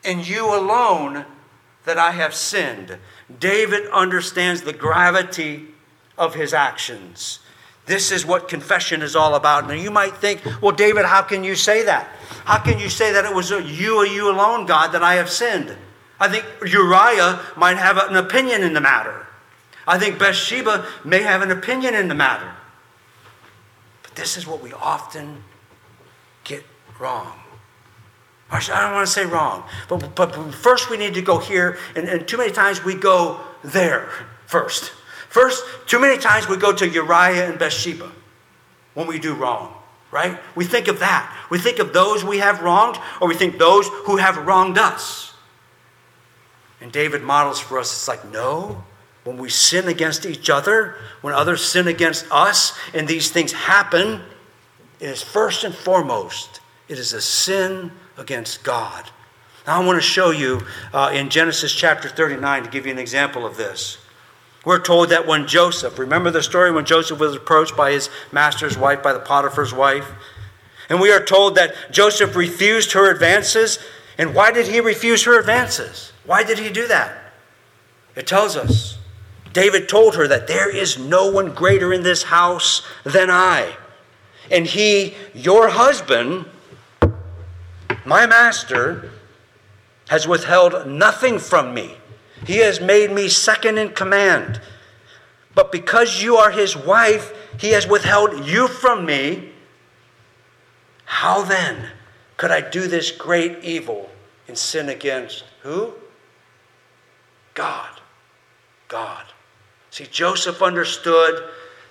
and 0.03 0.27
you 0.27 0.53
alone 0.55 1.25
that 1.85 1.97
I 1.97 2.11
have 2.11 2.33
sinned. 2.33 2.97
David 3.39 3.87
understands 3.91 4.61
the 4.61 4.73
gravity 4.73 5.67
of 6.17 6.35
his 6.35 6.53
actions. 6.53 7.39
This 7.85 8.11
is 8.11 8.25
what 8.25 8.49
confession 8.49 9.03
is 9.03 9.15
all 9.15 9.35
about. 9.35 9.67
Now, 9.67 9.75
you 9.75 9.91
might 9.91 10.17
think, 10.17 10.41
well, 10.61 10.71
David, 10.71 11.05
how 11.05 11.21
can 11.21 11.43
you 11.43 11.53
say 11.53 11.83
that? 11.83 12.07
How 12.45 12.57
can 12.57 12.79
you 12.79 12.89
say 12.89 13.13
that 13.13 13.25
it 13.25 13.33
was 13.33 13.51
you 13.51 13.97
or 13.97 14.05
you 14.05 14.31
alone, 14.31 14.65
God, 14.65 14.91
that 14.93 15.03
I 15.03 15.15
have 15.15 15.29
sinned? 15.29 15.75
I 16.19 16.29
think 16.29 16.45
Uriah 16.65 17.39
might 17.55 17.77
have 17.77 17.97
an 17.97 18.15
opinion 18.15 18.63
in 18.63 18.73
the 18.73 18.81
matter. 18.81 19.27
I 19.87 19.99
think 19.99 20.17
Bathsheba 20.17 20.87
may 21.03 21.21
have 21.21 21.43
an 21.43 21.51
opinion 21.51 21.93
in 21.93 22.07
the 22.07 22.15
matter. 22.15 22.51
This 24.15 24.37
is 24.37 24.47
what 24.47 24.61
we 24.61 24.73
often 24.73 25.43
get 26.43 26.63
wrong. 26.99 27.39
I 28.49 28.59
don't 28.59 28.93
want 28.93 29.07
to 29.07 29.11
say 29.11 29.25
wrong, 29.25 29.63
but, 29.89 30.15
but 30.15 30.33
first 30.53 30.89
we 30.89 30.97
need 30.97 31.15
to 31.15 31.21
go 31.21 31.39
here, 31.39 31.77
and, 31.95 32.07
and 32.07 32.27
too 32.27 32.37
many 32.37 32.51
times 32.51 32.83
we 32.83 32.93
go 32.93 33.39
there 33.63 34.09
first. 34.45 34.91
First, 35.29 35.65
too 35.87 35.99
many 35.99 36.17
times 36.17 36.47
we 36.47 36.55
go 36.55 36.71
to 36.71 36.87
Uriah 36.87 37.49
and 37.49 37.59
Bathsheba 37.59 38.11
when 38.93 39.07
we 39.07 39.19
do 39.19 39.33
wrong, 39.33 39.73
right? 40.11 40.39
We 40.55 40.63
think 40.63 40.87
of 40.87 40.99
that. 40.99 41.35
We 41.49 41.57
think 41.57 41.79
of 41.79 41.91
those 41.91 42.23
we 42.23 42.37
have 42.37 42.61
wronged, 42.61 42.97
or 43.19 43.27
we 43.27 43.35
think 43.35 43.57
those 43.57 43.87
who 44.05 44.17
have 44.17 44.37
wronged 44.37 44.77
us. 44.77 45.33
And 46.79 46.91
David 46.91 47.23
models 47.23 47.59
for 47.59 47.79
us, 47.79 47.91
it's 47.91 48.07
like, 48.07 48.31
no, 48.31 48.83
when 49.25 49.37
we 49.37 49.49
sin 49.49 49.87
against 49.87 50.25
each 50.25 50.49
other, 50.49 50.95
when 51.21 51.33
others 51.33 51.65
sin 51.65 51.87
against 51.87 52.25
us, 52.31 52.77
and 52.93 53.07
these 53.07 53.29
things 53.31 53.51
happen, 53.51 54.21
it 54.99 55.09
is 55.09 55.21
first 55.21 55.63
and 55.63 55.75
foremost, 55.75 56.61
it 56.87 56.97
is 56.97 57.11
a 57.11 57.19
sin 57.19 57.91
against 58.17 58.63
God. 58.63 59.09
Now, 59.65 59.81
I 59.81 59.85
want 59.85 59.97
to 59.97 60.07
show 60.07 60.29
you 60.29 60.61
uh, 60.93 61.11
in 61.11 61.29
Genesis 61.29 61.73
chapter 61.73 62.07
39 62.07 62.63
to 62.63 62.69
give 62.69 62.85
you 62.85 62.91
an 62.91 62.99
example 62.99 63.47
of 63.47 63.57
this. 63.57 63.97
We're 64.63 64.79
told 64.79 65.09
that 65.09 65.25
when 65.25 65.47
Joseph, 65.47 65.97
remember 65.97 66.29
the 66.29 66.43
story 66.43 66.71
when 66.71 66.85
Joseph 66.85 67.19
was 67.19 67.35
approached 67.35 67.75
by 67.75 67.91
his 67.91 68.11
master's 68.31 68.77
wife, 68.77 69.01
by 69.01 69.13
the 69.13 69.19
Potiphar's 69.19 69.73
wife? 69.73 70.11
And 70.87 71.01
we 71.01 71.11
are 71.11 71.23
told 71.23 71.55
that 71.55 71.73
Joseph 71.91 72.35
refused 72.35 72.91
her 72.91 73.09
advances. 73.09 73.79
And 74.19 74.35
why 74.35 74.51
did 74.51 74.67
he 74.67 74.79
refuse 74.79 75.23
her 75.23 75.39
advances? 75.39 76.13
Why 76.25 76.43
did 76.43 76.59
he 76.59 76.69
do 76.69 76.87
that? 76.87 77.33
It 78.15 78.27
tells 78.27 78.55
us 78.55 78.97
David 79.55 79.87
told 79.87 80.15
her 80.15 80.27
that 80.27 80.47
there 80.47 80.69
is 80.69 80.99
no 80.99 81.31
one 81.31 81.53
greater 81.53 81.93
in 81.93 82.03
this 82.03 82.23
house 82.23 82.85
than 83.05 83.31
I. 83.31 83.77
And 84.51 84.67
he, 84.67 85.15
your 85.33 85.69
husband, 85.69 86.45
my 88.03 88.25
master, 88.25 89.11
has 90.09 90.27
withheld 90.27 90.85
nothing 90.85 91.39
from 91.39 91.73
me. 91.73 91.95
He 92.45 92.57
has 92.57 92.81
made 92.81 93.13
me 93.13 93.29
second 93.29 93.77
in 93.77 93.91
command. 93.91 94.59
But 95.53 95.71
because 95.71 96.21
you 96.21 96.35
are 96.35 96.51
his 96.51 96.75
wife, 96.75 97.31
he 97.57 97.69
has 97.69 97.87
withheld 97.87 98.45
you 98.45 98.67
from 98.67 99.05
me. 99.05 99.51
How 101.05 101.43
then 101.43 101.91
could 102.35 102.51
I 102.51 102.59
do 102.59 102.89
this 102.89 103.09
great 103.09 103.63
evil 103.63 104.09
and 104.49 104.57
sin 104.57 104.89
against 104.89 105.45
who? 105.63 105.93
God. 107.53 108.01
God. 108.89 109.24
See, 109.95 110.07
Joseph 110.11 110.61
understood 110.61 111.41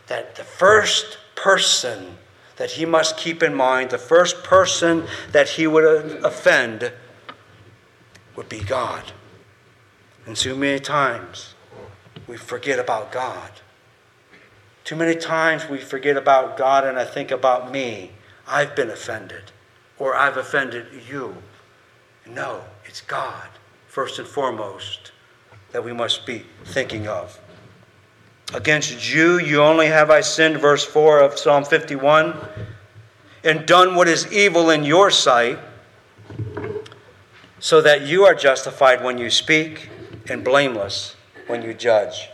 that 0.09 0.35
the 0.35 0.45
first 0.45 1.17
person 1.37 2.19
that 2.57 2.73
he 2.73 2.85
must 2.85 3.17
keep 3.17 3.43
in 3.43 3.55
mind, 3.55 3.88
the 3.88 3.97
first 3.97 4.45
person 4.45 5.07
that 5.33 5.49
he 5.49 5.67
would 5.67 6.23
offend, 6.23 6.93
would 8.37 8.51
be 8.51 8.61
God. 8.61 9.12
And 10.27 10.37
too 10.37 10.55
many 10.55 10.81
times 10.81 11.55
we 12.27 12.37
forget 12.37 12.79
about 12.79 13.11
God. 13.11 13.51
Too 14.85 14.97
many 14.97 15.14
times 15.14 15.67
we 15.71 15.79
forget 15.79 16.19
about 16.19 16.59
God, 16.59 16.87
and 16.87 16.99
I 16.99 17.07
think 17.07 17.31
about 17.31 17.73
me. 17.73 18.11
I've 18.47 18.77
been 18.77 18.90
offended, 18.90 19.45
or 19.99 20.14
I've 20.14 20.37
offended 20.37 20.88
you. 21.09 21.37
No, 22.27 22.64
it's 22.85 23.01
God, 23.01 23.49
first 23.88 24.19
and 24.19 24.29
foremost, 24.29 25.11
that 25.73 25.83
we 25.83 25.95
must 25.95 26.27
be 26.27 26.45
thinking 26.67 27.09
of. 27.09 27.40
Against 28.55 29.12
you, 29.12 29.40
you 29.40 29.61
only 29.61 29.88
have 29.88 30.11
I 30.11 30.21
sinned, 30.21 30.59
verse 30.59 30.85
4 30.85 31.19
of 31.19 31.37
Psalm 31.37 31.64
51, 31.64 32.37
and 33.43 33.67
done 33.67 33.97
what 33.97 34.07
is 34.07 34.33
evil 34.33 34.71
in 34.71 34.85
your 34.85 35.11
sight, 35.11 35.59
so 37.59 37.81
that 37.81 38.03
you 38.03 38.25
are 38.25 38.35
justified 38.35 39.03
when 39.03 39.19
you 39.19 39.29
speak 39.29 39.90
and 40.29 40.45
blameless 40.45 41.17
when 41.49 41.62
you 41.62 41.75
judge. 41.75 42.29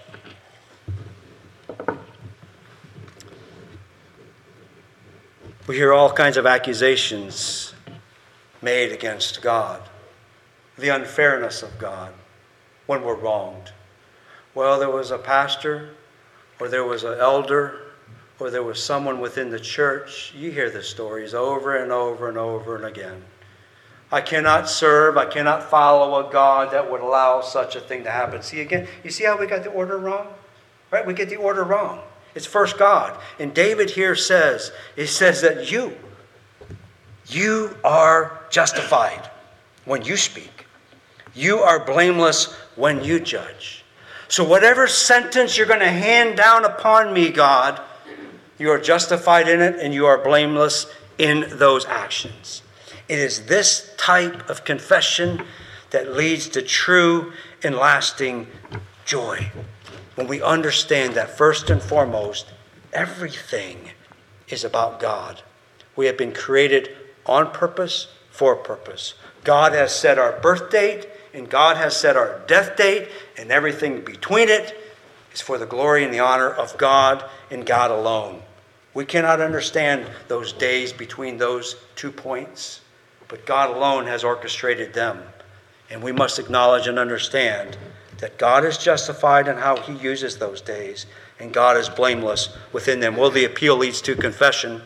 We 5.66 5.76
hear 5.76 5.94
all 5.94 6.12
kinds 6.12 6.36
of 6.36 6.44
accusations 6.44 7.72
made 8.60 8.92
against 8.92 9.40
God, 9.40 9.80
the 10.76 10.90
unfairness 10.90 11.62
of 11.62 11.78
God 11.78 12.12
when 12.84 13.02
we're 13.02 13.14
wronged. 13.14 13.72
Well, 14.54 14.78
there 14.78 14.90
was 14.90 15.10
a 15.10 15.18
pastor 15.18 15.94
or 16.60 16.68
there 16.68 16.84
was 16.84 17.02
an 17.04 17.18
elder, 17.18 17.80
or 18.38 18.50
there 18.50 18.62
was 18.62 18.82
someone 18.82 19.20
within 19.20 19.50
the 19.50 19.58
church. 19.58 20.32
You 20.36 20.50
hear 20.50 20.70
the 20.70 20.82
stories 20.82 21.34
over 21.34 21.76
and 21.76 21.90
over 21.90 22.28
and 22.28 22.38
over 22.38 22.76
and 22.76 22.84
again. 22.84 23.24
I 24.12 24.20
cannot 24.20 24.68
serve, 24.68 25.16
I 25.16 25.26
cannot 25.26 25.70
follow 25.70 26.26
a 26.26 26.32
God 26.32 26.72
that 26.72 26.90
would 26.90 27.00
allow 27.00 27.40
such 27.42 27.76
a 27.76 27.80
thing 27.80 28.04
to 28.04 28.10
happen. 28.10 28.42
See 28.42 28.60
again, 28.60 28.88
you 29.04 29.10
see 29.10 29.24
how 29.24 29.38
we 29.38 29.46
got 29.46 29.62
the 29.62 29.70
order 29.70 29.98
wrong? 29.98 30.26
Right? 30.90 31.06
We 31.06 31.14
get 31.14 31.28
the 31.28 31.36
order 31.36 31.62
wrong. 31.62 32.00
It's 32.34 32.46
first 32.46 32.78
God. 32.78 33.18
And 33.38 33.54
David 33.54 33.90
here 33.90 34.16
says, 34.16 34.72
he 34.96 35.06
says 35.06 35.42
that 35.42 35.70
you, 35.70 35.96
you 37.28 37.76
are 37.84 38.40
justified 38.50 39.30
when 39.84 40.02
you 40.02 40.16
speak. 40.16 40.66
You 41.34 41.58
are 41.58 41.84
blameless 41.84 42.52
when 42.74 43.04
you 43.04 43.20
judge. 43.20 43.79
So, 44.30 44.44
whatever 44.44 44.86
sentence 44.86 45.58
you're 45.58 45.66
going 45.66 45.80
to 45.80 45.88
hand 45.88 46.36
down 46.36 46.64
upon 46.64 47.12
me, 47.12 47.30
God, 47.30 47.80
you 48.60 48.70
are 48.70 48.78
justified 48.78 49.48
in 49.48 49.60
it 49.60 49.80
and 49.80 49.92
you 49.92 50.06
are 50.06 50.22
blameless 50.22 50.86
in 51.18 51.46
those 51.50 51.84
actions. 51.86 52.62
It 53.08 53.18
is 53.18 53.46
this 53.46 53.92
type 53.96 54.48
of 54.48 54.64
confession 54.64 55.42
that 55.90 56.14
leads 56.14 56.48
to 56.50 56.62
true 56.62 57.32
and 57.64 57.74
lasting 57.74 58.46
joy. 59.04 59.50
When 60.14 60.28
we 60.28 60.40
understand 60.40 61.14
that 61.14 61.36
first 61.36 61.68
and 61.68 61.82
foremost, 61.82 62.46
everything 62.92 63.90
is 64.46 64.62
about 64.62 65.00
God. 65.00 65.42
We 65.96 66.06
have 66.06 66.16
been 66.16 66.32
created 66.32 66.96
on 67.26 67.50
purpose, 67.50 68.06
for 68.30 68.54
purpose. 68.54 69.14
God 69.42 69.72
has 69.72 69.92
set 69.92 70.20
our 70.20 70.38
birth 70.38 70.70
date, 70.70 71.08
and 71.34 71.48
God 71.48 71.76
has 71.76 71.96
set 71.96 72.16
our 72.16 72.40
death 72.46 72.76
date, 72.76 73.08
and 73.38 73.50
everything 73.50 74.02
between 74.04 74.48
it 74.48 74.76
is 75.32 75.40
for 75.40 75.58
the 75.58 75.66
glory 75.66 76.04
and 76.04 76.12
the 76.12 76.20
honor 76.20 76.50
of 76.50 76.76
God 76.76 77.24
and 77.50 77.64
God 77.64 77.90
alone. 77.90 78.42
We 78.94 79.04
cannot 79.04 79.40
understand 79.40 80.06
those 80.28 80.52
days 80.52 80.92
between 80.92 81.38
those 81.38 81.76
two 81.94 82.10
points, 82.10 82.80
but 83.28 83.46
God 83.46 83.74
alone 83.74 84.06
has 84.06 84.24
orchestrated 84.24 84.92
them. 84.92 85.22
And 85.90 86.02
we 86.02 86.12
must 86.12 86.38
acknowledge 86.38 86.86
and 86.86 86.98
understand 86.98 87.76
that 88.18 88.38
God 88.38 88.64
is 88.64 88.78
justified 88.78 89.48
in 89.48 89.56
how 89.56 89.76
he 89.76 89.92
uses 89.94 90.36
those 90.36 90.60
days, 90.60 91.06
and 91.38 91.52
God 91.52 91.76
is 91.76 91.88
blameless 91.88 92.56
within 92.72 93.00
them. 93.00 93.16
Well, 93.16 93.30
the 93.30 93.44
appeal 93.44 93.76
leads 93.76 94.02
to 94.02 94.14
confession. 94.14 94.82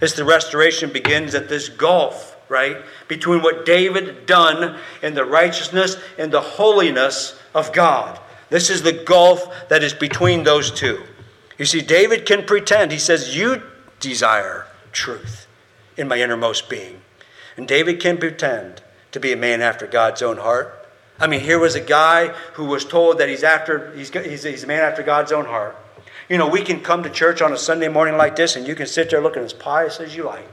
As 0.00 0.14
the 0.14 0.24
restoration 0.24 0.92
begins 0.92 1.34
at 1.34 1.48
this 1.48 1.68
gulf 1.68 2.33
right? 2.48 2.78
Between 3.08 3.42
what 3.42 3.66
David 3.66 4.26
done 4.26 4.78
and 5.02 5.16
the 5.16 5.24
righteousness 5.24 5.96
and 6.18 6.32
the 6.32 6.40
holiness 6.40 7.38
of 7.54 7.72
God. 7.72 8.18
This 8.50 8.70
is 8.70 8.82
the 8.82 8.92
gulf 8.92 9.68
that 9.68 9.82
is 9.82 9.94
between 9.94 10.44
those 10.44 10.70
two. 10.70 11.02
You 11.58 11.64
see, 11.64 11.80
David 11.80 12.26
can 12.26 12.44
pretend. 12.44 12.92
He 12.92 12.98
says, 12.98 13.36
You 13.36 13.62
desire 14.00 14.66
truth 14.92 15.46
in 15.96 16.08
my 16.08 16.20
innermost 16.20 16.68
being. 16.68 17.00
And 17.56 17.68
David 17.68 18.00
can 18.00 18.18
pretend 18.18 18.82
to 19.12 19.20
be 19.20 19.32
a 19.32 19.36
man 19.36 19.62
after 19.62 19.86
God's 19.86 20.22
own 20.22 20.38
heart. 20.38 20.88
I 21.20 21.28
mean, 21.28 21.40
here 21.40 21.60
was 21.60 21.76
a 21.76 21.80
guy 21.80 22.28
who 22.54 22.64
was 22.64 22.84
told 22.84 23.18
that 23.18 23.28
he's 23.28 23.44
after 23.44 23.94
he's, 23.94 24.10
he's, 24.10 24.42
he's 24.42 24.64
a 24.64 24.66
man 24.66 24.82
after 24.82 25.02
God's 25.02 25.30
own 25.30 25.44
heart. 25.44 25.76
You 26.28 26.38
know, 26.38 26.48
we 26.48 26.62
can 26.62 26.80
come 26.80 27.02
to 27.02 27.10
church 27.10 27.42
on 27.42 27.52
a 27.52 27.56
Sunday 27.56 27.88
morning 27.88 28.16
like 28.16 28.34
this, 28.34 28.56
and 28.56 28.66
you 28.66 28.74
can 28.74 28.86
sit 28.86 29.10
there 29.10 29.20
looking 29.20 29.42
as 29.42 29.52
pious 29.52 30.00
as 30.00 30.16
you 30.16 30.24
like. 30.24 30.48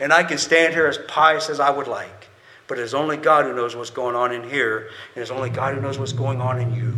And 0.00 0.12
I 0.12 0.22
can 0.22 0.38
stand 0.38 0.74
here 0.74 0.86
as 0.86 0.98
pious 1.08 1.50
as 1.50 1.60
I 1.60 1.70
would 1.70 1.86
like. 1.86 2.28
But 2.66 2.78
it's 2.78 2.94
only 2.94 3.16
God 3.16 3.44
who 3.44 3.54
knows 3.54 3.76
what's 3.76 3.90
going 3.90 4.16
on 4.16 4.32
in 4.32 4.48
here, 4.48 4.90
and 5.14 5.22
it's 5.22 5.30
only 5.30 5.50
God 5.50 5.74
who 5.74 5.80
knows 5.80 5.98
what's 5.98 6.12
going 6.12 6.40
on 6.40 6.60
in 6.60 6.74
you. 6.74 6.94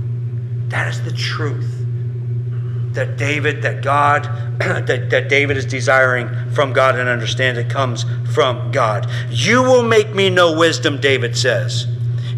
That 0.68 0.88
is 0.88 1.02
the 1.02 1.12
truth 1.12 1.86
that 2.96 3.16
David, 3.16 3.62
that 3.62 3.82
God, 3.82 4.24
that, 4.58 5.10
that 5.10 5.28
David 5.28 5.56
is 5.56 5.64
desiring 5.66 6.28
from 6.50 6.72
God 6.72 6.98
and 6.98 7.08
understand 7.08 7.58
it 7.58 7.70
comes 7.70 8.04
from 8.34 8.72
God. 8.72 9.08
You 9.30 9.62
will 9.62 9.82
make 9.82 10.14
me 10.14 10.30
know 10.30 10.56
wisdom, 10.56 11.00
David 11.00 11.36
says. 11.36 11.86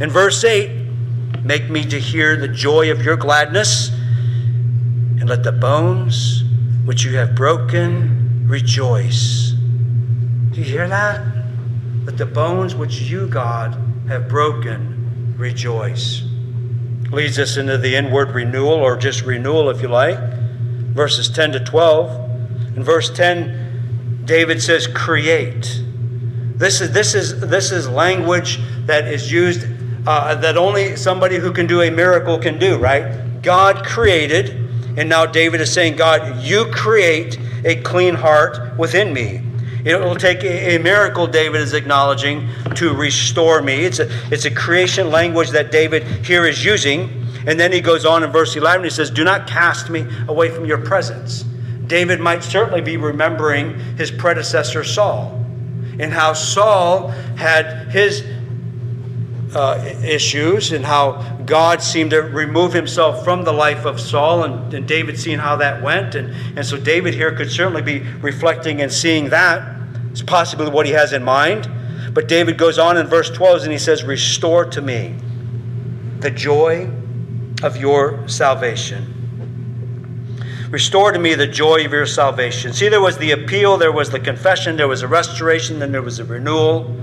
In 0.01 0.11
verse 0.11 0.44
8, 0.44 0.71
make 1.42 1.71
me 1.71 1.85
to 1.85 1.99
hear 1.99 2.37
the 2.37 2.49
joy 2.49 2.90
of 2.90 3.03
your 3.03 3.16
gladness, 3.16 3.88
and 3.88 5.29
let 5.29 5.42
the 5.42 5.53
bones 5.53 6.44
which 6.85 7.05
you 7.05 7.16
have 7.16 7.35
broken 7.35 8.47
rejoice. 8.49 9.55
Do 10.59 10.64
you 10.64 10.71
hear 10.73 10.88
that? 10.88 11.25
That 12.07 12.18
the 12.18 12.27
bones 12.27 12.75
which 12.75 13.03
you, 13.03 13.29
God, 13.29 13.81
have 14.09 14.29
broken 14.29 15.37
rejoice. 15.38 16.25
Leads 17.12 17.38
us 17.38 17.57
into 17.57 17.79
the 17.79 17.94
inward 17.94 18.33
renewal, 18.33 18.73
or 18.73 18.97
just 18.97 19.23
renewal 19.23 19.71
if 19.71 19.81
you 19.81 19.87
like. 19.87 20.18
Verses 20.18 21.29
10 21.29 21.53
to 21.53 21.61
12. 21.61 22.77
In 22.77 22.83
verse 22.83 23.09
10, 23.09 24.23
David 24.25 24.61
says, 24.61 24.88
create. 24.88 25.81
This 26.57 26.81
is, 26.81 26.90
this 26.90 27.14
is, 27.14 27.38
this 27.38 27.71
is 27.71 27.88
language 27.88 28.59
that 28.87 29.07
is 29.07 29.31
used 29.31 29.64
uh, 30.09 30.35
that 30.35 30.57
only 30.57 30.97
somebody 30.97 31.37
who 31.37 31.53
can 31.53 31.68
do 31.68 31.83
a 31.83 31.90
miracle 31.92 32.37
can 32.37 32.59
do, 32.59 32.79
right? 32.79 33.42
God 33.42 33.87
created, 33.87 34.51
and 34.99 35.09
now 35.09 35.25
David 35.25 35.61
is 35.61 35.73
saying, 35.73 35.94
God, 35.94 36.42
you 36.42 36.66
create 36.73 37.38
a 37.64 37.77
clean 37.83 38.16
heart 38.16 38.77
within 38.77 39.12
me. 39.12 39.44
It 39.85 39.99
will 40.01 40.17
take 40.17 40.43
a, 40.45 40.79
miracle, 40.79 41.27
David 41.27 41.61
is 41.61 41.75
acknowledging, 41.75 42.49
to 42.77 42.93
restore 42.93 43.62
me. 43.62 43.85
It's 43.85 43.99
a, 43.99 44.09
it's 44.33 44.45
a 44.45 44.51
creation 44.51 45.11
language 45.11 45.51
that 45.51 45.71
David 45.71 46.05
here 46.25 46.47
is 46.47 46.64
using. 46.64 47.27
And 47.47 47.59
then 47.59 47.73
he 47.73 47.81
goes 47.81 48.05
on 48.05 48.25
in 48.25 48.31
verse 48.31 48.57
11, 48.57 48.85
he 48.85 48.91
says, 48.91 49.11
Do 49.11 49.25
not 49.25 49.47
cast 49.47 49.88
me 49.88 50.07
away 50.29 50.51
from 50.51 50.64
your 50.64 50.79
presence. 50.79 51.45
David 51.87 52.21
might 52.21 52.45
certainly 52.45 52.83
be 52.83 52.97
remembering 52.97 53.79
his 53.97 54.11
predecessor 54.11 54.85
Saul 54.85 55.38
and 55.99 56.12
how 56.12 56.33
Saul 56.33 57.09
had 57.37 57.88
his 57.88 58.25
uh, 59.59 59.83
issues 60.05 60.73
and 60.73 60.85
how 60.85 61.21
God 61.44 61.83
seemed 61.83 62.11
to 62.11 62.23
remove 62.23 62.73
himself 62.73 63.25
from 63.25 63.42
the 63.44 63.53
life 63.53 63.85
of 63.85 64.01
Saul, 64.01 64.44
and, 64.44 64.73
and 64.73 64.87
David 64.87 65.18
seeing 65.18 65.38
how 65.38 65.57
that 65.57 65.83
went. 65.83 66.14
And, 66.14 66.35
and 66.57 66.64
so 66.64 66.77
David 66.77 67.14
here 67.14 67.35
could 67.35 67.51
certainly 67.51 67.83
be 67.83 68.01
reflecting 68.21 68.81
and 68.81 68.92
seeing 68.92 69.31
that. 69.31 69.77
It's 70.11 70.23
possibly 70.23 70.71
what 70.71 70.87
he 70.87 70.92
has 70.92 71.12
in 71.12 71.25
mind. 71.25 71.68
But 72.14 72.29
David 72.29 72.57
goes 72.57 72.79
on 72.79 72.97
in 72.97 73.07
verse 73.07 73.31
12 73.31 73.64
and 73.64 73.73
he 73.73 73.79
says, 73.79 74.05
Restore 74.05 74.64
to 74.66 74.81
me 74.81 75.16
the 76.21 76.31
joy 76.31 76.90
of 77.62 77.77
your 77.77 78.29
salvation 78.29 79.18
Restore 80.71 81.12
to 81.12 81.18
me 81.18 81.35
the 81.35 81.47
joy 81.47 81.87
of 81.87 81.92
your 81.92 82.05
salvation. 82.05 82.75
See, 82.75 82.90
there 82.90 83.01
was 83.01 83.16
the 83.16 83.31
appeal, 83.31 83.79
there 83.79 83.92
was 83.92 84.11
the 84.11 84.21
confession, 84.21 84.77
there 84.77 84.88
was 84.88 85.01
a 85.01 85.09
restoration, 85.09 85.79
then 85.79 85.92
there 85.92 86.03
was 86.03 86.18
a 86.18 86.25
renewal. 86.25 86.94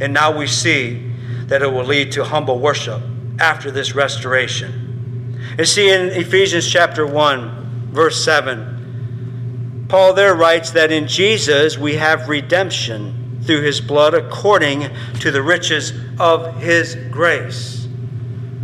And 0.00 0.12
now 0.12 0.36
we 0.36 0.48
see 0.48 1.11
that 1.52 1.60
it 1.60 1.70
will 1.70 1.84
lead 1.84 2.10
to 2.10 2.24
humble 2.24 2.58
worship 2.58 3.02
after 3.38 3.70
this 3.70 3.94
restoration. 3.94 5.38
You 5.58 5.66
see, 5.66 5.90
in 5.90 6.08
Ephesians 6.08 6.66
chapter 6.66 7.06
1, 7.06 7.90
verse 7.92 8.24
7, 8.24 9.84
Paul 9.86 10.14
there 10.14 10.34
writes 10.34 10.70
that 10.70 10.90
in 10.90 11.06
Jesus 11.06 11.76
we 11.76 11.96
have 11.96 12.30
redemption 12.30 13.42
through 13.44 13.60
his 13.60 13.82
blood 13.82 14.14
according 14.14 14.88
to 15.20 15.30
the 15.30 15.42
riches 15.42 15.92
of 16.18 16.56
his 16.56 16.94
grace. 17.10 17.86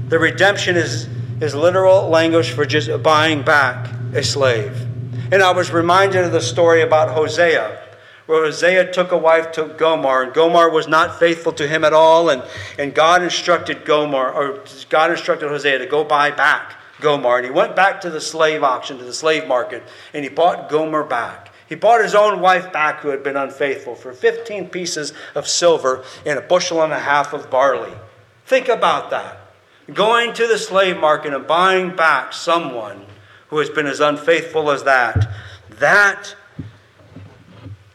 The 0.09 0.19
redemption 0.19 0.79
is, 0.79 1.11
is 1.43 1.55
literal 1.55 2.09
language 2.09 2.53
for 2.53 2.65
just 2.65 3.03
buying 3.03 3.43
back 3.43 3.93
a 4.15 4.23
slave. 4.23 4.81
And 5.31 5.43
I 5.43 5.51
was 5.51 5.71
reminded 5.71 6.25
of 6.25 6.33
the 6.33 6.41
story 6.41 6.81
about 6.81 7.11
Hosea, 7.11 7.83
where 8.29 8.45
Hosea 8.45 8.93
took 8.93 9.11
a 9.11 9.17
wife 9.17 9.53
to 9.53 9.75
Gomer, 9.79 10.23
and 10.23 10.35
Gomer 10.35 10.69
was 10.69 10.87
not 10.87 11.19
faithful 11.19 11.51
to 11.53 11.67
him 11.67 11.83
at 11.83 11.95
all, 11.95 12.29
and, 12.29 12.43
and 12.79 12.95
God 12.95 13.23
instructed 13.23 13.87
Gomer, 13.87 14.31
or 14.31 14.63
God 14.91 15.11
instructed 15.11 15.49
Hosea 15.49 15.79
to 15.79 15.87
go 15.87 16.05
buy 16.05 16.31
back 16.31 16.75
Gomer. 17.01 17.39
And 17.39 17.47
he 17.47 17.51
went 17.51 17.75
back 17.75 18.03
to 18.03 18.11
the 18.11 18.21
slave 18.21 18.63
auction, 18.63 18.99
to 18.99 19.05
the 19.05 19.15
slave 19.15 19.49
market, 19.49 19.83
and 20.13 20.25
he 20.25 20.29
bought 20.29 20.69
Gomer 20.69 21.05
back. 21.05 21.55
He 21.71 21.75
bought 21.75 22.03
his 22.03 22.15
own 22.15 22.43
wife 22.43 22.71
back 22.71 23.01
who 23.01 23.09
had 23.09 23.23
been 23.23 23.37
unfaithful 23.39 23.95
for 23.95 24.13
15 24.13 24.69
pieces 24.69 25.15
of 25.35 25.49
silver 25.49 26.05
and 26.27 26.39
a 26.39 26.43
bushel 26.43 26.83
and 26.83 26.93
a 26.93 26.99
half 26.99 27.33
of 27.33 27.49
barley. 27.49 27.95
Think 28.45 28.69
about 28.69 29.09
that. 29.09 29.41
Going 29.95 30.35
to 30.35 30.47
the 30.47 30.59
slave 30.59 30.99
market 30.99 31.33
and 31.33 31.47
buying 31.47 31.97
back 31.97 32.35
someone 32.35 33.07
who 33.49 33.59
has 33.59 33.71
been 33.71 33.87
as 33.87 34.01
unfaithful 34.01 34.71
as 34.71 34.85
that. 34.85 35.31
That 35.71 36.37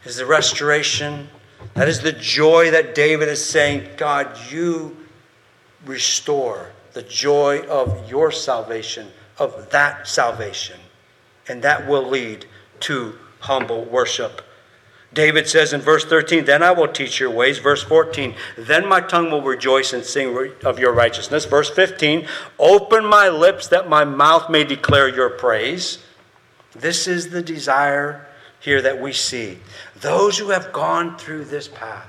is 0.04 0.16
the 0.16 0.26
restoration. 0.26 1.28
That 1.74 1.88
is 1.88 2.00
the 2.00 2.12
joy 2.12 2.70
that 2.70 2.94
David 2.94 3.28
is 3.28 3.44
saying, 3.44 3.88
God, 3.96 4.38
you 4.50 4.96
restore 5.84 6.70
the 6.92 7.02
joy 7.02 7.60
of 7.66 8.08
your 8.08 8.30
salvation, 8.30 9.08
of 9.38 9.70
that 9.70 10.06
salvation. 10.06 10.78
And 11.48 11.62
that 11.62 11.86
will 11.86 12.06
lead 12.06 12.46
to 12.80 13.18
humble 13.40 13.84
worship. 13.84 14.42
David 15.12 15.48
says 15.48 15.72
in 15.72 15.80
verse 15.80 16.04
13, 16.04 16.44
Then 16.44 16.62
I 16.62 16.72
will 16.72 16.88
teach 16.88 17.20
your 17.20 17.30
ways. 17.30 17.58
Verse 17.58 17.82
14, 17.82 18.34
Then 18.58 18.88
my 18.88 19.00
tongue 19.00 19.30
will 19.30 19.42
rejoice 19.42 19.92
and 19.92 20.04
sing 20.04 20.54
of 20.64 20.78
your 20.78 20.92
righteousness. 20.92 21.44
Verse 21.44 21.70
15, 21.70 22.26
Open 22.58 23.04
my 23.06 23.28
lips 23.28 23.68
that 23.68 23.88
my 23.88 24.04
mouth 24.04 24.50
may 24.50 24.64
declare 24.64 25.08
your 25.08 25.30
praise. 25.30 25.98
This 26.72 27.06
is 27.06 27.30
the 27.30 27.42
desire 27.42 28.23
here 28.64 28.82
that 28.82 29.00
we 29.00 29.12
see. 29.12 29.58
Those 30.00 30.38
who 30.38 30.50
have 30.50 30.72
gone 30.72 31.18
through 31.18 31.44
this 31.44 31.68
path 31.68 32.06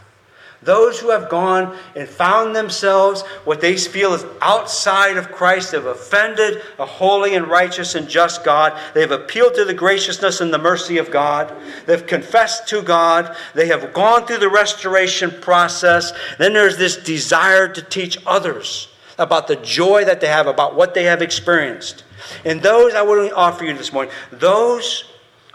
those 0.66 1.00
who 1.00 1.12
have 1.12 1.30
gone 1.30 1.78
and 1.96 2.10
found 2.10 2.56
themselves 2.56 3.22
what 3.46 3.62
they 3.62 3.78
feel 3.78 4.14
is 4.14 4.26
outside 4.42 5.16
of 5.16 5.32
Christ 5.32 5.72
have 5.74 5.86
offended 5.86 6.62
a 6.80 6.86
holy 6.86 7.36
and 7.36 7.48
righteous 7.48 7.94
and 7.94 8.10
just 8.10 8.44
God. 8.44 8.78
They've 8.94 9.10
appealed 9.10 9.54
to 9.56 9.66
the 9.66 9.74
graciousness 9.74 10.42
and 10.42 10.52
the 10.52 10.58
mercy 10.58 10.98
of 10.98 11.12
God. 11.12 11.56
They've 11.86 12.06
confessed 12.06 12.68
to 12.70 12.82
God. 12.82 13.38
They 13.54 13.68
have 13.68 13.94
gone 13.94 14.26
through 14.26 14.40
the 14.40 14.50
restoration 14.50 15.32
process. 15.40 16.14
Then 16.40 16.54
there's 16.54 16.78
this 16.78 16.98
desire 16.98 17.68
to 17.68 17.82
teach 17.84 18.18
others 18.26 18.90
about 19.20 19.48
the 19.48 19.56
joy 19.58 20.04
that 20.06 20.20
they 20.20 20.28
have, 20.28 20.48
about 20.48 20.76
what 20.76 20.96
they 20.96 21.04
have 21.04 21.22
experienced. 21.22 22.04
And 22.44 22.62
those 22.62 22.96
I 22.96 23.04
want 23.04 23.30
to 23.30 23.36
offer 23.36 23.66
you 23.66 23.74
this 23.78 23.94
morning, 23.94 24.12
those 24.32 25.06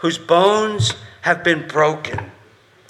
whose 0.01 0.17
bones 0.17 0.95
have 1.21 1.43
been 1.43 1.67
broken 1.67 2.31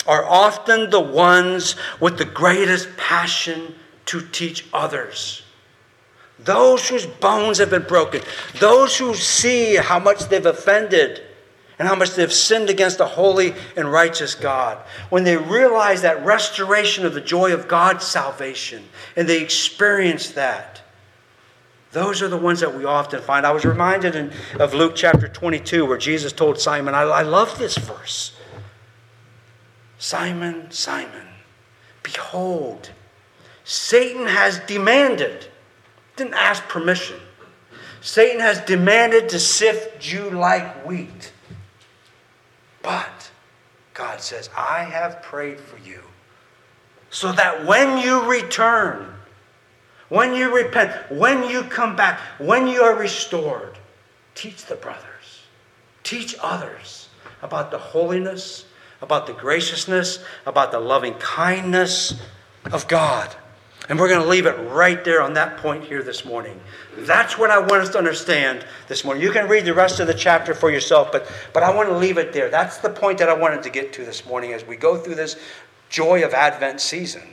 are 0.07 0.25
often 0.25 0.89
the 0.89 0.99
ones 0.99 1.75
with 1.99 2.17
the 2.17 2.25
greatest 2.25 2.87
passion 2.97 3.75
to 4.05 4.21
teach 4.27 4.65
others. 4.73 5.43
Those 6.39 6.87
whose 6.87 7.05
bones 7.05 7.59
have 7.59 7.69
been 7.69 7.83
broken, 7.83 8.21
those 8.59 8.97
who 8.97 9.13
see 9.13 9.75
how 9.75 9.99
much 9.99 10.21
they've 10.29 10.45
offended 10.45 11.21
and 11.77 11.87
how 11.87 11.95
much 11.95 12.11
they've 12.11 12.31
sinned 12.31 12.69
against 12.69 12.99
a 12.99 13.05
holy 13.05 13.53
and 13.75 13.91
righteous 13.91 14.33
God, 14.33 14.77
when 15.09 15.23
they 15.23 15.37
realize 15.37 16.01
that 16.01 16.25
restoration 16.25 17.05
of 17.05 17.13
the 17.13 17.21
joy 17.21 17.53
of 17.53 17.67
God's 17.67 18.05
salvation 18.05 18.83
and 19.15 19.27
they 19.27 19.41
experience 19.41 20.31
that, 20.31 20.80
those 21.91 22.21
are 22.21 22.27
the 22.27 22.37
ones 22.37 22.61
that 22.61 22.75
we 22.75 22.85
often 22.85 23.21
find. 23.21 23.45
I 23.45 23.51
was 23.51 23.65
reminded 23.65 24.15
in, 24.15 24.31
of 24.59 24.73
Luke 24.73 24.93
chapter 24.95 25.27
22 25.27 25.85
where 25.85 25.97
Jesus 25.97 26.31
told 26.31 26.59
Simon, 26.59 26.95
I, 26.95 27.01
I 27.01 27.21
love 27.21 27.57
this 27.57 27.77
verse. 27.77 28.33
Simon, 29.97 30.71
Simon, 30.71 31.27
behold, 32.01 32.91
Satan 33.63 34.25
has 34.25 34.59
demanded, 34.59 35.47
didn't 36.15 36.33
ask 36.33 36.63
permission. 36.63 37.19
Satan 38.01 38.39
has 38.39 38.59
demanded 38.61 39.29
to 39.29 39.39
sift 39.39 40.11
you 40.11 40.29
like 40.31 40.85
wheat. 40.87 41.33
But 42.81 43.29
God 43.93 44.21
says, 44.21 44.49
I 44.57 44.83
have 44.83 45.21
prayed 45.21 45.59
for 45.59 45.77
you 45.77 46.01
so 47.11 47.31
that 47.33 47.65
when 47.65 47.99
you 47.99 48.23
return, 48.23 49.13
when 50.11 50.35
you 50.35 50.55
repent, 50.55 50.91
when 51.11 51.49
you 51.49 51.63
come 51.63 51.95
back, 51.95 52.19
when 52.37 52.67
you 52.67 52.83
are 52.83 52.95
restored, 52.95 53.77
teach 54.35 54.65
the 54.65 54.75
brothers, 54.75 55.41
teach 56.03 56.35
others 56.41 57.09
about 57.41 57.71
the 57.71 57.79
holiness 57.79 58.65
about 59.01 59.27
the 59.27 59.33
graciousness, 59.33 60.23
about 60.45 60.71
the 60.71 60.79
loving 60.79 61.13
kindness 61.15 62.21
of 62.71 62.87
God. 62.87 63.35
And 63.89 63.99
we're 63.99 64.07
going 64.07 64.21
to 64.21 64.27
leave 64.27 64.45
it 64.45 64.55
right 64.69 65.03
there 65.03 65.21
on 65.21 65.33
that 65.33 65.57
point 65.57 65.83
here 65.83 66.03
this 66.03 66.23
morning. 66.23 66.59
That's 66.99 67.37
what 67.37 67.49
I 67.49 67.57
want 67.57 67.81
us 67.81 67.89
to 67.89 67.97
understand 67.97 68.63
this 68.87 69.03
morning. 69.03 69.23
You 69.23 69.31
can 69.31 69.49
read 69.49 69.65
the 69.65 69.73
rest 69.73 69.99
of 69.99 70.07
the 70.07 70.13
chapter 70.13 70.53
for 70.53 70.69
yourself, 70.69 71.11
but, 71.11 71.29
but 71.51 71.63
I 71.63 71.75
want 71.75 71.89
to 71.89 71.97
leave 71.97 72.17
it 72.17 72.31
there. 72.31 72.49
That's 72.49 72.77
the 72.77 72.91
point 72.91 73.17
that 73.17 73.27
I 73.27 73.33
wanted 73.33 73.63
to 73.63 73.69
get 73.69 73.91
to 73.93 74.05
this 74.05 74.25
morning 74.25 74.53
as 74.53 74.63
we 74.65 74.75
go 74.75 74.97
through 74.97 75.15
this 75.15 75.35
joy 75.89 76.23
of 76.23 76.33
Advent 76.33 76.79
season. 76.79 77.23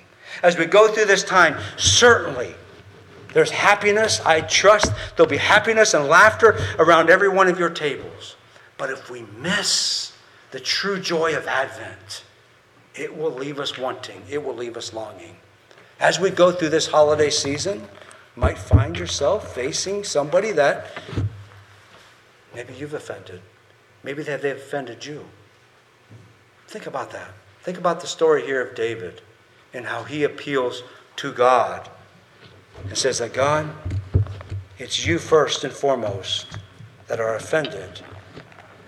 As 0.43 0.57
we 0.57 0.65
go 0.65 0.89
through 0.89 1.05
this 1.05 1.23
time, 1.23 1.59
certainly 1.77 2.55
there's 3.39 3.51
happiness. 3.53 4.21
I 4.27 4.41
trust 4.41 4.93
there'll 5.15 5.31
be 5.31 5.37
happiness 5.37 5.95
and 5.95 6.09
laughter 6.09 6.59
around 6.77 7.09
every 7.09 7.29
one 7.29 7.47
of 7.47 7.57
your 7.57 7.71
tables. 7.71 8.35
But 8.77 8.91
if 8.91 9.09
we 9.09 9.23
miss 9.39 10.13
the 10.51 10.59
true 10.59 10.99
joy 10.99 11.37
of 11.37 11.47
Advent, 11.47 12.25
it 12.97 13.17
will 13.17 13.31
leave 13.31 13.61
us 13.61 13.79
wanting, 13.79 14.25
it 14.29 14.45
will 14.45 14.57
leave 14.57 14.77
us 14.77 14.93
longing. 14.93 15.37
As 16.01 16.19
we 16.19 16.31
go 16.31 16.51
through 16.51 16.71
this 16.71 16.89
holiday 16.89 17.31
season, 17.31 17.79
you 17.79 18.41
might 18.43 18.59
find 18.59 18.99
yourself 18.99 19.55
facing 19.55 20.03
somebody 20.03 20.51
that 20.51 20.89
maybe 22.57 22.75
you've 22.75 22.95
offended. 22.95 23.41
Maybe 24.03 24.25
they've 24.25 24.45
offended 24.45 25.07
you. 25.07 25.25
Think 26.67 26.89
about 26.89 27.13
that. 27.13 27.31
Think 27.63 27.79
about 27.79 28.01
the 28.01 28.09
story 28.09 28.45
here 28.45 28.61
of 28.61 28.75
David 28.75 29.23
and 29.73 29.87
how 29.87 30.03
he 30.03 30.25
appeals 30.25 30.83
to 31.19 31.33
God 31.33 31.89
and 32.85 32.97
says 32.97 33.19
that 33.19 33.33
God, 33.33 33.71
it's 34.79 35.07
you 35.07 35.19
first 35.19 35.65
and 35.65 35.73
foremost 35.73 36.59
that 37.07 37.21
are 37.21 37.35
offended 37.35 38.01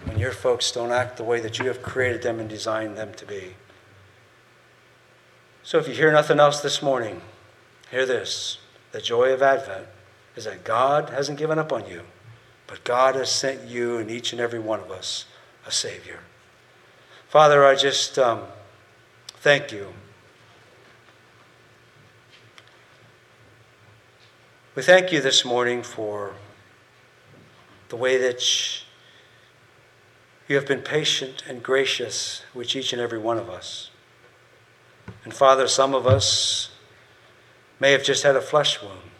when 0.05 0.19
your 0.19 0.33
folks 0.33 0.71
don't 0.71 0.93
act 0.93 1.17
the 1.17 1.25
way 1.25 1.41
that 1.41 1.59
you 1.59 1.67
have 1.67 1.83
created 1.83 2.23
them 2.23 2.39
and 2.39 2.49
designed 2.49 2.97
them 2.97 3.13
to 3.15 3.27
be. 3.27 3.55
So 5.63 5.79
if 5.79 5.89
you 5.89 5.95
hear 5.95 6.13
nothing 6.13 6.41
else 6.41 6.61
this 6.61 6.83
morning, 6.83 7.21
hear 7.91 8.07
this. 8.07 8.59
The 8.93 9.01
joy 9.01 9.33
of 9.33 9.43
Advent 9.43 9.87
is 10.37 10.45
that 10.45 10.65
God 10.65 11.11
hasn't 11.11 11.39
given 11.39 11.59
up 11.59 11.73
on 11.73 11.89
you, 11.89 12.03
but 12.67 12.83
God 12.85 13.15
has 13.15 13.31
sent 13.31 13.69
you 13.69 13.99
and 13.99 14.11
each 14.11 14.33
and 14.33 14.41
every 14.41 14.59
one 14.59 14.81
of 14.81 14.91
us 14.91 15.27
a 15.67 15.71
Savior. 15.71 16.21
Father, 17.29 17.65
I 17.65 17.75
just 17.75 18.19
um, 18.19 18.43
thank 19.41 19.71
you. 19.71 19.89
We 24.77 24.83
thank 24.83 25.11
you 25.11 25.21
this 25.21 25.45
morning 25.45 25.83
for 25.83 26.35
the 27.89 27.97
way 27.97 28.17
that 28.19 28.41
you 30.47 30.55
have 30.55 30.67
been 30.67 30.83
patient 30.83 31.43
and 31.49 31.61
gracious 31.61 32.45
with 32.55 32.77
each 32.77 32.93
and 32.93 33.03
every 33.03 33.19
one 33.19 33.37
of 33.37 33.51
us. 33.51 33.91
And 35.25 35.35
Father, 35.35 35.67
some 35.67 35.93
of 35.93 36.07
us 36.07 36.71
may 37.81 37.91
have 37.91 38.05
just 38.05 38.23
had 38.23 38.37
a 38.37 38.41
flesh 38.41 38.81
wound. 38.81 39.11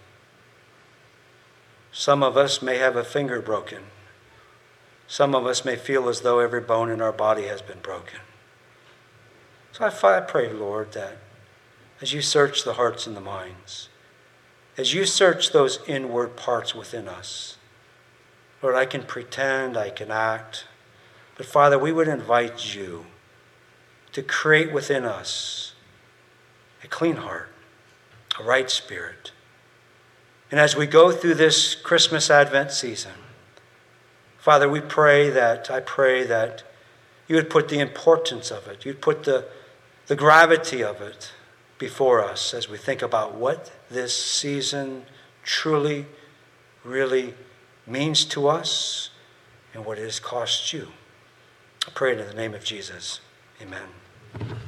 Some 1.91 2.23
of 2.23 2.37
us 2.37 2.63
may 2.63 2.79
have 2.79 2.95
a 2.95 3.03
finger 3.03 3.43
broken. 3.43 3.83
Some 5.09 5.35
of 5.35 5.47
us 5.47 5.65
may 5.65 5.75
feel 5.75 6.09
as 6.09 6.21
though 6.21 6.39
every 6.39 6.61
bone 6.61 6.91
in 6.91 7.01
our 7.01 7.13
body 7.13 7.49
has 7.49 7.61
been 7.61 7.81
broken. 7.81 8.21
So 9.73 9.85
I, 9.85 10.21
pray, 10.21 10.53
Lord, 10.53 10.93
that 10.93 11.17
as 12.01 12.13
you 12.13 12.23
search 12.23 12.63
the 12.63 12.75
hearts 12.75 13.09
and 13.09 13.17
the 13.17 13.21
minds, 13.21 13.89
as 14.81 14.95
you 14.95 15.05
search 15.05 15.53
those 15.53 15.79
inward 15.87 16.37
parts 16.37 16.75
within 16.75 17.07
us, 17.07 17.59
Lord, 18.63 18.75
I 18.75 18.87
can 18.87 19.03
pretend, 19.03 19.77
I 19.77 19.91
can 19.91 20.11
act. 20.11 20.65
But 21.37 21.45
Father, 21.45 21.79
we 21.79 21.93
would 21.93 22.09
invite 22.09 22.75
you 22.75 23.05
to 24.13 24.23
create 24.23 24.73
within 24.73 25.05
us 25.05 25.75
a 26.83 26.89
clean 26.89 27.17
heart, 27.17 27.51
a 28.39 28.43
right 28.43 28.71
spirit. 28.71 29.33
And 30.51 30.59
as 30.59 30.75
we 30.75 30.87
go 30.87 31.13
through 31.13 31.35
this 31.35 31.75
Christmas 31.75 32.31
Advent 32.31 32.73
season, 32.73 33.13
Father, 34.39 34.67
we 34.67 34.81
pray 34.81 35.29
that, 35.29 35.71
I 35.71 35.81
pray 35.81 36.25
that 36.25 36.63
you 37.29 37.37
would 37.37 37.51
put 37.51 37.69
the 37.69 37.81
importance 37.81 38.51
of 38.51 38.67
it, 38.67 38.87
you'd 38.87 39.03
put 39.03 39.25
the, 39.25 39.45
the 40.07 40.17
gravity 40.17 40.83
of 40.83 41.03
it 41.03 41.33
before 41.81 42.23
us 42.23 42.55
as 42.55 42.69
we 42.69 42.77
think 42.77 43.03
about 43.03 43.35
what 43.35 43.73
this 43.91 44.15
season 44.15 45.03
truly, 45.43 46.07
really 46.85 47.35
means 47.87 48.25
to 48.27 48.47
us 48.47 49.11
and 49.75 49.85
what 49.85 49.99
it 49.99 50.03
has 50.03 50.21
cost 50.21 50.73
you. 50.73 50.89
I 51.89 51.91
pray 51.93 52.13
in 52.13 52.25
the 52.25 52.35
name 52.35 52.55
of 52.55 52.63
Jesus. 52.63 53.21
Amen. 53.61 54.61